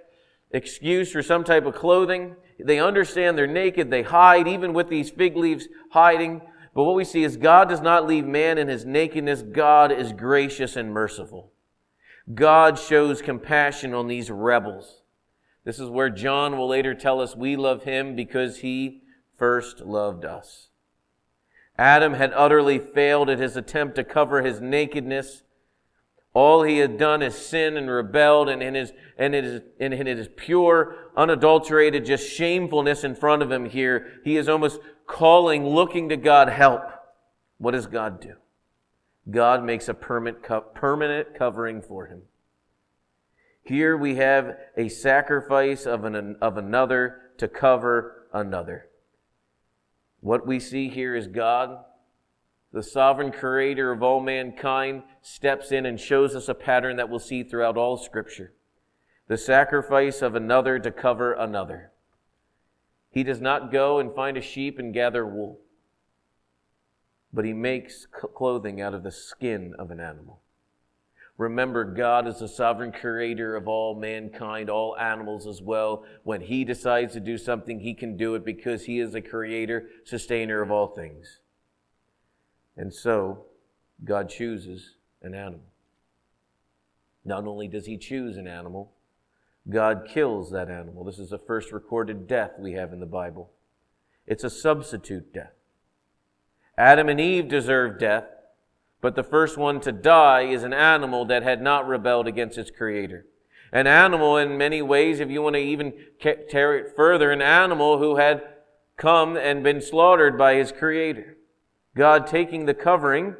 excuse 0.50 1.12
for 1.12 1.23
some 1.23 1.45
type 1.45 1.64
of 1.64 1.75
clothing. 1.75 2.35
They 2.64 2.79
understand 2.79 3.37
they're 3.37 3.47
naked. 3.47 3.90
They 3.90 4.02
hide, 4.02 4.49
even 4.49 4.73
with 4.73 4.88
these 4.88 5.11
fig 5.11 5.37
leaves 5.37 5.69
hiding. 5.90 6.43
But 6.75 6.85
what 6.85 6.95
we 6.95 7.05
see 7.05 7.25
is 7.25 7.37
God 7.37 7.69
does 7.69 7.81
not 7.81 8.07
leave 8.07 8.26
man 8.26 8.59
in 8.59 8.69
his 8.69 8.85
nakedness. 8.85 9.43
God 9.43 9.90
is 9.93 10.12
gracious 10.12 10.76
and 10.76 10.93
merciful. 10.93 11.52
God 12.33 12.79
shows 12.79 13.23
compassion 13.23 13.93
on 13.95 14.07
these 14.07 14.31
rebels. 14.31 15.02
This 15.64 15.79
is 15.79 15.90
where 15.90 16.11
John 16.11 16.57
will 16.57 16.69
later 16.69 16.95
tell 16.95 17.21
us 17.21 17.37
we 17.37 17.57
love 17.57 17.85
him 17.85 18.14
because 18.14 18.59
he 18.59 19.02
first 19.37 19.81
loved 19.81 20.25
us. 20.25 20.69
Adam 21.76 22.14
had 22.14 22.33
utterly 22.35 22.79
failed 22.79 23.31
at 23.31 23.38
his 23.38 23.57
attempt 23.57 23.97
to 23.97 24.05
cover 24.05 24.43
his 24.43 24.61
nakedness 24.61 25.43
all 26.33 26.63
he 26.63 26.79
had 26.79 26.97
done 26.97 27.23
is 27.23 27.35
sin 27.35 27.77
and 27.77 27.91
rebelled, 27.91 28.49
and 28.49 28.63
in 28.63 28.75
his, 28.75 28.93
and 29.19 29.35
it 29.35 29.45
is, 29.45 29.63
and 29.81 30.37
pure, 30.37 31.11
unadulterated, 31.17 32.05
just 32.05 32.31
shamefulness 32.31 33.03
in 33.03 33.17
front 33.17 33.43
of 33.43 33.51
him 33.51 33.69
here. 33.69 34.21
He 34.25 34.37
is 34.37 34.49
almost 34.49 34.81
calling, 35.07 35.67
looking 35.67 36.09
to 36.11 36.17
God, 36.17 36.49
help. 36.49 36.83
What 37.59 37.73
does 37.73 37.87
God 37.87 38.21
do? 38.21 38.35
God 39.29 39.65
makes 39.65 39.89
a 39.89 39.95
permanent, 39.95 40.43
permanent 40.75 41.35
covering 41.35 41.83
for 41.83 42.07
him. 42.07 42.23
Here 43.63 43.97
we 43.97 44.17
have 44.17 44.57
a 44.77 44.89
sacrifice 44.89 45.85
of, 45.85 46.05
an, 46.05 46.37
of 46.41 46.57
another 46.57 47.23
to 47.39 47.49
cover 47.49 48.29
another. 48.33 48.89
What 50.21 50.47
we 50.47 50.61
see 50.61 50.89
here 50.89 51.17
is 51.17 51.27
God 51.27 51.85
the 52.73 52.83
sovereign 52.83 53.33
creator 53.33 53.91
of 53.91 54.03
all 54.03 54.21
mankind, 54.21 55.03
steps 55.23 55.73
in 55.73 55.87
and 55.87 55.99
shows 55.99 56.35
us 56.35 56.49
a 56.49 56.55
pattern 56.55 56.97
that 56.97 57.09
we'll 57.09 57.19
see 57.19 57.43
throughout 57.43 57.77
all 57.77 57.97
Scripture 57.97 58.53
the 59.27 59.39
sacrifice 59.39 60.23
of 60.23 60.35
another 60.35 60.79
to 60.81 60.91
cover 60.91 61.33
another. 61.33 61.93
He 63.11 63.23
does 63.23 63.41
not 63.41 63.71
go 63.71 64.00
and 64.00 64.12
find 64.12 64.37
a 64.37 64.41
sheep 64.41 64.79
and 64.79 64.93
gather 64.93 65.25
wool, 65.25 65.61
but 67.33 67.45
he 67.45 67.53
makes 67.53 68.07
clothing 68.11 68.81
out 68.81 68.93
of 68.93 69.05
the 69.05 69.12
skin 69.12 69.73
of 69.79 69.93
an 69.93 70.00
animal. 70.00 70.41
Remember, 71.41 71.85
God 71.85 72.27
is 72.27 72.41
the 72.41 72.49
sovereign 72.49 72.93
creator 72.93 73.57
of 73.57 73.67
all 73.67 73.95
mankind, 73.95 74.69
all 74.69 74.95
animals 74.99 75.47
as 75.47 75.62
well. 75.62 76.05
When 76.23 76.43
He 76.43 76.65
decides 76.65 77.15
to 77.15 77.21
do 77.21 77.39
something, 77.39 77.81
He 77.81 77.95
can 77.95 78.19
do 78.19 78.35
it 78.35 78.45
because 78.45 78.85
He 78.85 78.99
is 78.99 79.12
the 79.12 79.23
creator, 79.23 79.89
sustainer 80.05 80.61
of 80.61 80.71
all 80.71 80.89
things. 80.89 81.40
And 82.81 82.95
so, 82.95 83.45
God 84.07 84.31
chooses 84.31 84.95
an 85.21 85.35
animal. 85.35 85.67
Not 87.27 87.47
only 87.47 87.69
does 87.69 87.85
He 87.85 87.99
choose 87.99 88.39
an 88.39 88.49
animal, 88.49 88.93
God 89.69 90.09
kills 90.09 90.51
that 90.53 90.71
animal. 90.71 91.05
This 91.05 91.19
is 91.19 91.29
the 91.29 91.39
first 91.39 91.73
recorded 91.73 92.27
death 92.27 92.53
we 92.59 92.73
have 92.73 92.95
in 92.95 93.01
the 93.01 93.05
Bible. 93.05 93.51
It's 94.27 94.45
a 94.45 94.49
substitute 94.49 95.35
death. 95.35 95.53
Adam 96.79 97.11
and 97.11 97.21
Eve 97.21 97.49
deserve 97.49 97.99
death, 97.99 98.25
but 99.03 99.15
the 99.15 99.23
first 99.25 99.59
one 99.59 99.81
to 99.81 99.93
die 99.93 100.45
is 100.45 100.63
an 100.63 100.73
animal 100.73 101.27
that 101.27 101.43
had 101.43 101.61
not 101.61 101.87
rebelled 101.87 102.27
against 102.27 102.57
its 102.57 102.71
creator. 102.71 103.27
An 103.73 103.87
animal, 103.87 104.39
in 104.39 104.57
many 104.57 104.81
ways, 104.81 105.21
if 105.21 105.29
you 105.29 105.43
want 105.43 105.53
to 105.53 105.61
even 105.61 105.93
tear 106.19 106.79
it 106.79 106.97
further, 106.97 107.31
an 107.31 107.43
animal 107.43 107.99
who 107.99 108.17
had 108.17 108.43
come 108.97 109.37
and 109.37 109.63
been 109.63 109.83
slaughtered 109.83 110.39
by 110.39 110.55
his 110.55 110.73
creator. 110.73 111.37
God 111.97 112.27
taking 112.27 112.67
the 112.67 112.75
covering 112.75 113.37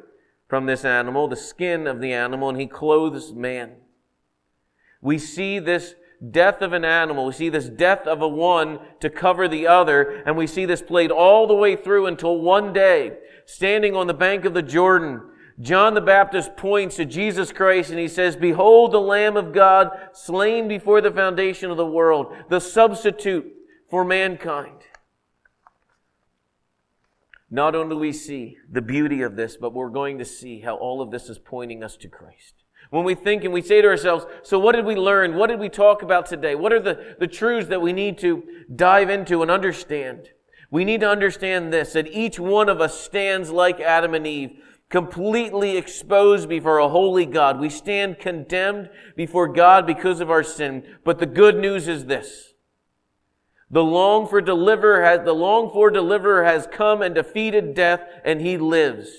from 0.47 0.65
this 0.65 0.83
animal, 0.83 1.27
the 1.27 1.35
skin 1.35 1.87
of 1.87 2.01
the 2.01 2.13
animal, 2.13 2.49
and 2.49 2.59
he 2.59 2.67
clothes 2.67 3.33
man. 3.33 3.73
We 5.01 5.17
see 5.17 5.59
this 5.59 5.95
death 6.29 6.61
of 6.61 6.73
an 6.73 6.85
animal. 6.85 7.25
We 7.25 7.33
see 7.33 7.49
this 7.49 7.69
death 7.69 8.05
of 8.05 8.21
a 8.21 8.27
one 8.27 8.79
to 8.99 9.09
cover 9.09 9.47
the 9.47 9.67
other. 9.67 10.21
And 10.25 10.37
we 10.37 10.45
see 10.45 10.65
this 10.65 10.81
played 10.81 11.09
all 11.09 11.47
the 11.47 11.55
way 11.55 11.75
through 11.75 12.05
until 12.05 12.39
one 12.39 12.73
day, 12.73 13.17
standing 13.45 13.95
on 13.95 14.07
the 14.07 14.13
bank 14.13 14.45
of 14.45 14.53
the 14.53 14.61
Jordan, 14.61 15.21
John 15.59 15.93
the 15.93 16.01
Baptist 16.01 16.55
points 16.55 16.95
to 16.95 17.05
Jesus 17.05 17.51
Christ 17.51 17.91
and 17.91 17.99
he 17.99 18.07
says, 18.07 18.35
Behold 18.35 18.91
the 18.91 19.01
Lamb 19.01 19.37
of 19.37 19.53
God 19.53 19.91
slain 20.13 20.67
before 20.67 21.01
the 21.01 21.11
foundation 21.11 21.69
of 21.69 21.77
the 21.77 21.85
world, 21.85 22.33
the 22.49 22.59
substitute 22.59 23.45
for 23.89 24.03
mankind. 24.03 24.80
Not 27.53 27.75
only 27.75 27.97
we 27.97 28.13
see 28.13 28.57
the 28.71 28.81
beauty 28.81 29.21
of 29.21 29.35
this, 29.35 29.57
but 29.57 29.73
we're 29.73 29.89
going 29.89 30.17
to 30.19 30.25
see 30.25 30.61
how 30.61 30.77
all 30.77 31.01
of 31.01 31.11
this 31.11 31.29
is 31.29 31.37
pointing 31.37 31.83
us 31.83 31.97
to 31.97 32.07
Christ. 32.07 32.53
When 32.91 33.03
we 33.03 33.13
think 33.13 33.43
and 33.43 33.53
we 33.53 33.61
say 33.61 33.81
to 33.81 33.87
ourselves, 33.89 34.25
so 34.41 34.57
what 34.57 34.73
did 34.73 34.85
we 34.85 34.95
learn? 34.95 35.35
What 35.35 35.47
did 35.47 35.59
we 35.59 35.69
talk 35.69 36.01
about 36.01 36.25
today? 36.25 36.55
What 36.55 36.71
are 36.71 36.79
the, 36.79 37.15
the 37.19 37.27
truths 37.27 37.67
that 37.67 37.81
we 37.81 37.91
need 37.91 38.17
to 38.19 38.43
dive 38.73 39.09
into 39.09 39.41
and 39.41 39.51
understand? 39.51 40.29
We 40.71 40.85
need 40.85 41.01
to 41.01 41.09
understand 41.09 41.73
this, 41.73 41.91
that 41.93 42.07
each 42.07 42.39
one 42.39 42.69
of 42.69 42.79
us 42.79 42.99
stands 42.99 43.49
like 43.49 43.81
Adam 43.81 44.13
and 44.13 44.25
Eve, 44.25 44.51
completely 44.89 45.77
exposed 45.77 46.47
before 46.47 46.77
a 46.77 46.89
holy 46.89 47.25
God. 47.25 47.59
We 47.59 47.69
stand 47.69 48.19
condemned 48.19 48.89
before 49.17 49.49
God 49.49 49.85
because 49.85 50.21
of 50.21 50.31
our 50.31 50.43
sin. 50.43 50.83
But 51.03 51.19
the 51.19 51.25
good 51.25 51.57
news 51.57 51.89
is 51.89 52.05
this. 52.05 52.50
The 53.71 53.83
long 53.83 54.27
for 54.27 54.41
deliverer 54.41 55.03
has, 55.03 55.21
the 55.23 55.33
long 55.33 55.71
for 55.71 55.89
deliverer 55.89 56.43
has 56.43 56.67
come 56.69 57.01
and 57.01 57.15
defeated 57.15 57.73
death 57.73 58.01
and 58.25 58.41
he 58.41 58.57
lives. 58.57 59.09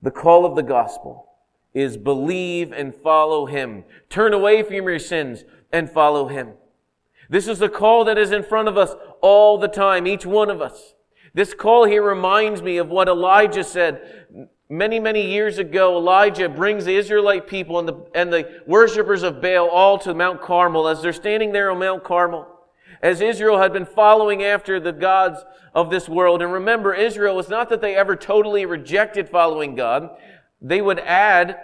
The 0.00 0.12
call 0.12 0.46
of 0.46 0.54
the 0.54 0.62
gospel 0.62 1.26
is 1.74 1.96
believe 1.96 2.72
and 2.72 2.94
follow 2.94 3.46
him. 3.46 3.84
Turn 4.08 4.32
away 4.32 4.62
from 4.62 4.74
your 4.74 5.00
sins 5.00 5.44
and 5.72 5.90
follow 5.90 6.28
him. 6.28 6.52
This 7.28 7.48
is 7.48 7.58
the 7.58 7.68
call 7.68 8.04
that 8.04 8.18
is 8.18 8.30
in 8.30 8.44
front 8.44 8.68
of 8.68 8.78
us 8.78 8.94
all 9.20 9.58
the 9.58 9.68
time, 9.68 10.06
each 10.06 10.24
one 10.24 10.48
of 10.48 10.62
us. 10.62 10.94
This 11.34 11.54
call 11.54 11.84
here 11.84 12.02
reminds 12.02 12.62
me 12.62 12.76
of 12.76 12.88
what 12.88 13.08
Elijah 13.08 13.64
said 13.64 14.48
Many, 14.72 15.00
many 15.00 15.28
years 15.28 15.58
ago, 15.58 15.98
Elijah 15.98 16.48
brings 16.48 16.84
the 16.84 16.94
Israelite 16.94 17.48
people 17.48 17.80
and 17.80 17.88
the, 17.88 18.06
and 18.14 18.32
the 18.32 18.62
worshippers 18.68 19.24
of 19.24 19.42
Baal 19.42 19.68
all 19.68 19.98
to 19.98 20.14
Mount 20.14 20.40
Carmel 20.40 20.86
as 20.86 21.02
they're 21.02 21.12
standing 21.12 21.50
there 21.50 21.72
on 21.72 21.80
Mount 21.80 22.04
Carmel. 22.04 22.46
As 23.02 23.20
Israel 23.20 23.58
had 23.58 23.72
been 23.72 23.84
following 23.84 24.44
after 24.44 24.78
the 24.78 24.92
gods 24.92 25.40
of 25.74 25.90
this 25.90 26.08
world. 26.08 26.40
And 26.40 26.52
remember, 26.52 26.94
Israel 26.94 27.34
was 27.34 27.48
not 27.48 27.68
that 27.70 27.80
they 27.80 27.96
ever 27.96 28.14
totally 28.14 28.64
rejected 28.64 29.28
following 29.28 29.74
God. 29.74 30.10
They 30.62 30.80
would 30.80 31.00
add 31.00 31.58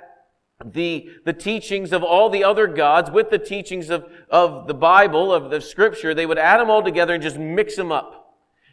the, 0.64 1.08
the 1.24 1.32
teachings 1.32 1.92
of 1.92 2.02
all 2.02 2.28
the 2.28 2.42
other 2.42 2.66
gods 2.66 3.08
with 3.12 3.30
the 3.30 3.38
teachings 3.38 3.88
of, 3.88 4.10
of 4.30 4.66
the 4.66 4.74
Bible, 4.74 5.32
of 5.32 5.50
the 5.50 5.60
scripture. 5.60 6.12
They 6.12 6.26
would 6.26 6.38
add 6.38 6.58
them 6.58 6.70
all 6.70 6.82
together 6.82 7.14
and 7.14 7.22
just 7.22 7.38
mix 7.38 7.76
them 7.76 7.92
up. 7.92 8.15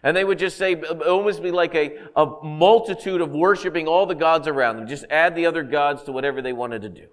And 0.04 0.16
they 0.18 0.26
would 0.26 0.38
just 0.38 0.58
say, 0.58 0.76
almost 0.76 1.42
be 1.42 1.52
like 1.52 1.74
a, 1.76 1.98
a 2.16 2.26
multitude 2.44 3.22
of 3.22 3.32
worshiping 3.32 3.88
all 3.88 4.06
the 4.06 4.16
gods 4.16 4.48
around 4.48 4.76
them. 4.76 4.88
Just 4.88 5.06
add 5.10 5.34
the 5.34 5.46
other 5.46 5.64
gods 5.64 6.04
to 6.04 6.12
whatever 6.12 6.42
they 6.42 6.52
wanted 6.52 6.82
to 6.82 6.90
do. 6.90 7.08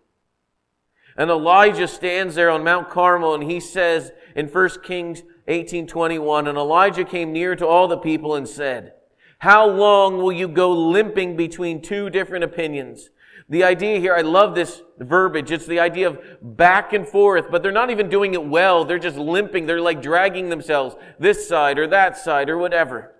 And 1.17 1.31
Elijah 1.31 1.87
stands 1.87 2.35
there 2.35 2.51
on 2.51 2.65
Mount 2.65 2.91
Carmel 2.91 3.35
and 3.35 3.45
he 3.45 3.61
says 3.61 4.11
in 4.35 4.49
1 4.49 4.83
Kings 4.83 5.23
18:21, 5.49 6.49
and 6.49 6.57
Elijah 6.57 7.05
came 7.05 7.33
near 7.33 7.57
to 7.57 7.67
all 7.67 7.89
the 7.89 7.99
people 7.99 8.35
and 8.35 8.49
said, 8.49 8.95
How 9.39 9.67
long 9.67 10.19
will 10.19 10.33
you 10.33 10.49
go 10.49 10.71
limping 10.71 11.37
between 11.37 11.83
two 11.83 12.11
different 12.11 12.45
opinions? 12.45 13.11
The 13.51 13.65
idea 13.65 13.99
here, 13.99 14.15
I 14.15 14.21
love 14.21 14.55
this 14.55 14.81
verbiage. 14.99 15.51
It's 15.51 15.67
the 15.67 15.81
idea 15.81 16.09
of 16.09 16.21
back 16.41 16.93
and 16.93 17.07
forth, 17.07 17.51
but 17.51 17.65
they're 17.65 17.73
not 17.73 17.91
even 17.91 18.09
doing 18.09 18.33
it 18.35 18.45
well. 18.45 18.85
They're 18.85 19.01
just 19.01 19.19
limping. 19.19 19.67
They're 19.67 19.81
like 19.81 20.01
dragging 20.01 20.49
themselves 20.49 20.95
this 21.19 21.49
side 21.49 21.77
or 21.77 21.89
that 21.89 22.17
side 22.17 22.49
or 22.49 22.57
whatever. 22.57 23.13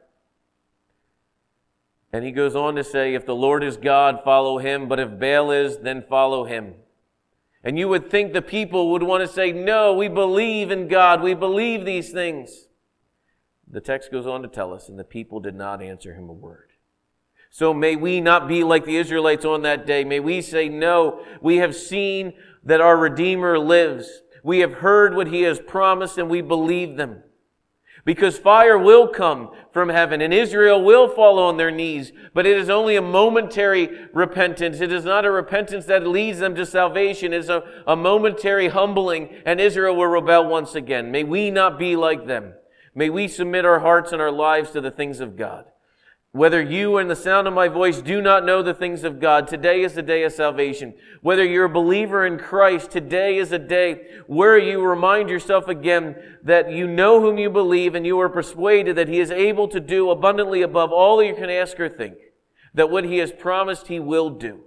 And 2.13 2.25
he 2.25 2.31
goes 2.31 2.55
on 2.55 2.77
to 2.77 2.85
say, 2.85 3.15
if 3.15 3.27
the 3.27 3.35
Lord 3.35 3.65
is 3.65 3.77
God, 3.77 4.21
follow 4.25 4.59
him, 4.59 4.89
but 4.89 5.01
if 5.01 5.19
Baal 5.19 5.51
is, 5.51 5.79
then 5.79 6.05
follow 6.09 6.45
him. 6.45 6.75
And 7.65 7.77
you 7.77 7.89
would 7.89 8.09
think 8.09 8.33
the 8.33 8.41
people 8.41 8.93
would 8.93 9.03
want 9.03 9.27
to 9.27 9.33
say, 9.33 9.51
no, 9.51 9.93
we 9.93 10.07
believe 10.07 10.71
in 10.71 10.87
God. 10.87 11.23
We 11.23 11.35
believe 11.35 11.85
these 11.85 12.11
things. 12.11 12.69
The 13.69 13.81
text 13.81 14.13
goes 14.13 14.27
on 14.27 14.43
to 14.43 14.49
tell 14.49 14.73
us, 14.73 14.89
and 14.89 14.99
the 14.99 15.05
people 15.05 15.41
did 15.41 15.55
not 15.57 15.83
answer 15.83 16.15
him 16.15 16.29
a 16.29 16.33
word. 16.33 16.70
So 17.51 17.75
may 17.75 17.97
we 17.97 18.21
not 18.21 18.47
be 18.47 18.63
like 18.63 18.85
the 18.85 18.97
Israelites 18.97 19.45
on 19.45 19.63
that 19.63 19.85
day. 19.85 20.05
May 20.05 20.21
we 20.21 20.41
say, 20.41 20.69
no, 20.69 21.25
we 21.43 21.57
have 21.57 21.75
seen 21.75 22.33
that 22.65 22.81
our 22.81 22.97
Redeemer 22.97 23.59
lives. 23.59 24.23
We 24.45 24.61
have 24.61 24.75
heard 24.75 25.15
what 25.15 25.27
he 25.27 25.43
has 25.43 25.59
promised 25.59 26.17
and 26.17 26.31
we 26.31 26.43
believe 26.43 26.97
them. 26.97 27.25
Because 28.05 28.39
fire 28.39 28.79
will 28.79 29.09
come 29.09 29.51
from 29.73 29.91
heaven 29.91 30.23
and 30.23 30.33
Israel 30.33 30.83
will 30.83 31.09
fall 31.09 31.39
on 31.39 31.59
their 31.59 31.71
knees, 31.71 32.13
but 32.33 32.47
it 32.47 32.57
is 32.57 32.71
only 32.71 32.97
a 32.97 33.03
momentary 33.03 34.09
repentance. 34.15 34.81
It 34.81 34.93
is 34.93 35.05
not 35.05 35.27
a 35.27 35.31
repentance 35.31 35.85
that 35.87 36.07
leads 36.07 36.39
them 36.39 36.55
to 36.55 36.65
salvation. 36.65 37.35
It's 37.35 37.49
a, 37.49 37.63
a 37.87 37.97
momentary 37.97 38.69
humbling 38.69 39.29
and 39.45 39.61
Israel 39.61 39.97
will 39.97 40.07
rebel 40.07 40.47
once 40.47 40.75
again. 40.75 41.11
May 41.11 41.25
we 41.25 41.51
not 41.51 41.79
be 41.79 41.95
like 41.97 42.27
them. 42.27 42.55
May 42.95 43.11
we 43.11 43.29
submit 43.29 43.67
our 43.67 43.81
hearts 43.81 44.13
and 44.13 44.23
our 44.23 44.33
lives 44.33 44.71
to 44.71 44.81
the 44.81 44.91
things 44.91 45.21
of 45.21 45.37
God. 45.37 45.67
Whether 46.33 46.63
you 46.63 46.97
and 46.99 47.11
the 47.11 47.17
sound 47.17 47.49
of 47.49 47.55
my 47.55 47.67
voice 47.67 48.01
do 48.01 48.23
not 48.23 48.45
know 48.45 48.63
the 48.63 48.73
things 48.73 49.03
of 49.03 49.19
God, 49.19 49.49
today 49.49 49.83
is 49.83 49.95
the 49.95 50.03
day 50.03 50.23
of 50.23 50.33
salvation. 50.33 50.95
Whether 51.23 51.45
you're 51.45 51.65
a 51.65 51.69
believer 51.69 52.25
in 52.25 52.39
Christ, 52.39 52.93
today 52.93 53.37
is 53.37 53.51
a 53.51 53.59
day 53.59 54.23
where 54.29 54.57
you 54.57 54.81
remind 54.81 55.29
yourself 55.29 55.67
again 55.67 56.15
that 56.45 56.71
you 56.71 56.87
know 56.87 57.21
whom 57.21 57.37
you 57.37 57.51
believe 57.51 57.97
and 57.97 58.07
you 58.07 58.21
are 58.21 58.29
persuaded 58.29 58.95
that 58.95 59.09
He 59.09 59.19
is 59.19 59.33
able 59.33 59.67
to 59.69 59.81
do 59.81 60.09
abundantly 60.09 60.63
above 60.63 60.93
all 60.93 61.21
you 61.21 61.35
can 61.35 61.51
ask 61.51 61.81
or 61.81 61.89
think. 61.89 62.15
That 62.75 62.91
what 62.91 63.05
He 63.05 63.19
has 63.19 63.33
promised, 63.33 63.89
He 63.89 63.99
will 63.99 64.31
do. 64.31 64.61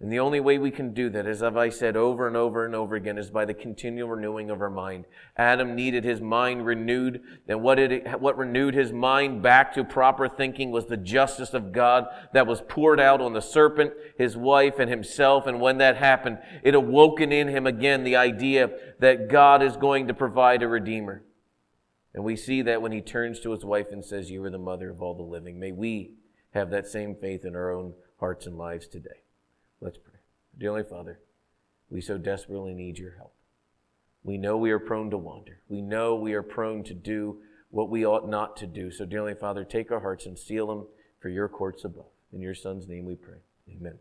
And 0.00 0.10
the 0.10 0.20
only 0.20 0.40
way 0.40 0.56
we 0.56 0.70
can 0.70 0.94
do 0.94 1.10
that, 1.10 1.26
as 1.26 1.42
I 1.42 1.68
said 1.68 1.94
over 1.94 2.26
and 2.26 2.34
over 2.34 2.64
and 2.64 2.74
over 2.74 2.94
again, 2.94 3.18
is 3.18 3.28
by 3.28 3.44
the 3.44 3.52
continual 3.52 4.08
renewing 4.08 4.48
of 4.48 4.62
our 4.62 4.70
mind. 4.70 5.04
Adam 5.36 5.74
needed 5.74 6.04
his 6.04 6.22
mind 6.22 6.64
renewed, 6.64 7.20
and 7.46 7.62
what, 7.62 7.78
it, 7.78 8.18
what 8.18 8.38
renewed 8.38 8.72
his 8.72 8.94
mind 8.94 9.42
back 9.42 9.74
to 9.74 9.84
proper 9.84 10.26
thinking 10.26 10.70
was 10.70 10.86
the 10.86 10.96
justice 10.96 11.52
of 11.52 11.72
God 11.72 12.06
that 12.32 12.46
was 12.46 12.62
poured 12.66 12.98
out 12.98 13.20
on 13.20 13.34
the 13.34 13.42
serpent, 13.42 13.92
his 14.16 14.38
wife, 14.38 14.78
and 14.78 14.88
himself. 14.88 15.46
And 15.46 15.60
when 15.60 15.76
that 15.78 15.98
happened, 15.98 16.38
it 16.62 16.74
awoken 16.74 17.30
in 17.30 17.48
him 17.48 17.66
again 17.66 18.02
the 18.02 18.16
idea 18.16 18.70
that 19.00 19.28
God 19.28 19.62
is 19.62 19.76
going 19.76 20.08
to 20.08 20.14
provide 20.14 20.62
a 20.62 20.68
redeemer. 20.68 21.24
And 22.14 22.24
we 22.24 22.36
see 22.36 22.62
that 22.62 22.80
when 22.80 22.92
he 22.92 23.02
turns 23.02 23.38
to 23.40 23.52
his 23.52 23.66
wife 23.66 23.88
and 23.92 24.02
says, 24.02 24.30
You 24.30 24.42
are 24.44 24.50
the 24.50 24.56
mother 24.58 24.88
of 24.88 25.02
all 25.02 25.14
the 25.14 25.22
living. 25.22 25.60
May 25.60 25.72
we 25.72 26.14
have 26.54 26.70
that 26.70 26.86
same 26.86 27.14
faith 27.14 27.44
in 27.44 27.54
our 27.54 27.70
own 27.70 27.92
hearts 28.18 28.46
and 28.46 28.56
lives 28.56 28.88
today. 28.88 29.20
Let's 29.80 29.98
pray. 29.98 30.18
Dearly 30.58 30.82
Father, 30.82 31.20
we 31.88 32.00
so 32.00 32.18
desperately 32.18 32.74
need 32.74 32.98
your 32.98 33.16
help. 33.16 33.34
We 34.22 34.36
know 34.36 34.56
we 34.56 34.70
are 34.70 34.78
prone 34.78 35.10
to 35.10 35.18
wander. 35.18 35.60
We 35.68 35.80
know 35.80 36.14
we 36.14 36.34
are 36.34 36.42
prone 36.42 36.84
to 36.84 36.94
do 36.94 37.40
what 37.70 37.88
we 37.88 38.04
ought 38.04 38.28
not 38.28 38.56
to 38.58 38.66
do. 38.66 38.90
So, 38.90 39.06
dearly 39.06 39.34
Father, 39.34 39.64
take 39.64 39.90
our 39.90 40.00
hearts 40.00 40.26
and 40.26 40.38
seal 40.38 40.66
them 40.66 40.86
for 41.20 41.28
your 41.30 41.48
courts 41.48 41.84
above. 41.84 42.10
In 42.32 42.40
your 42.40 42.54
Son's 42.54 42.86
name 42.86 43.06
we 43.06 43.14
pray. 43.14 43.38
Amen. 43.70 43.98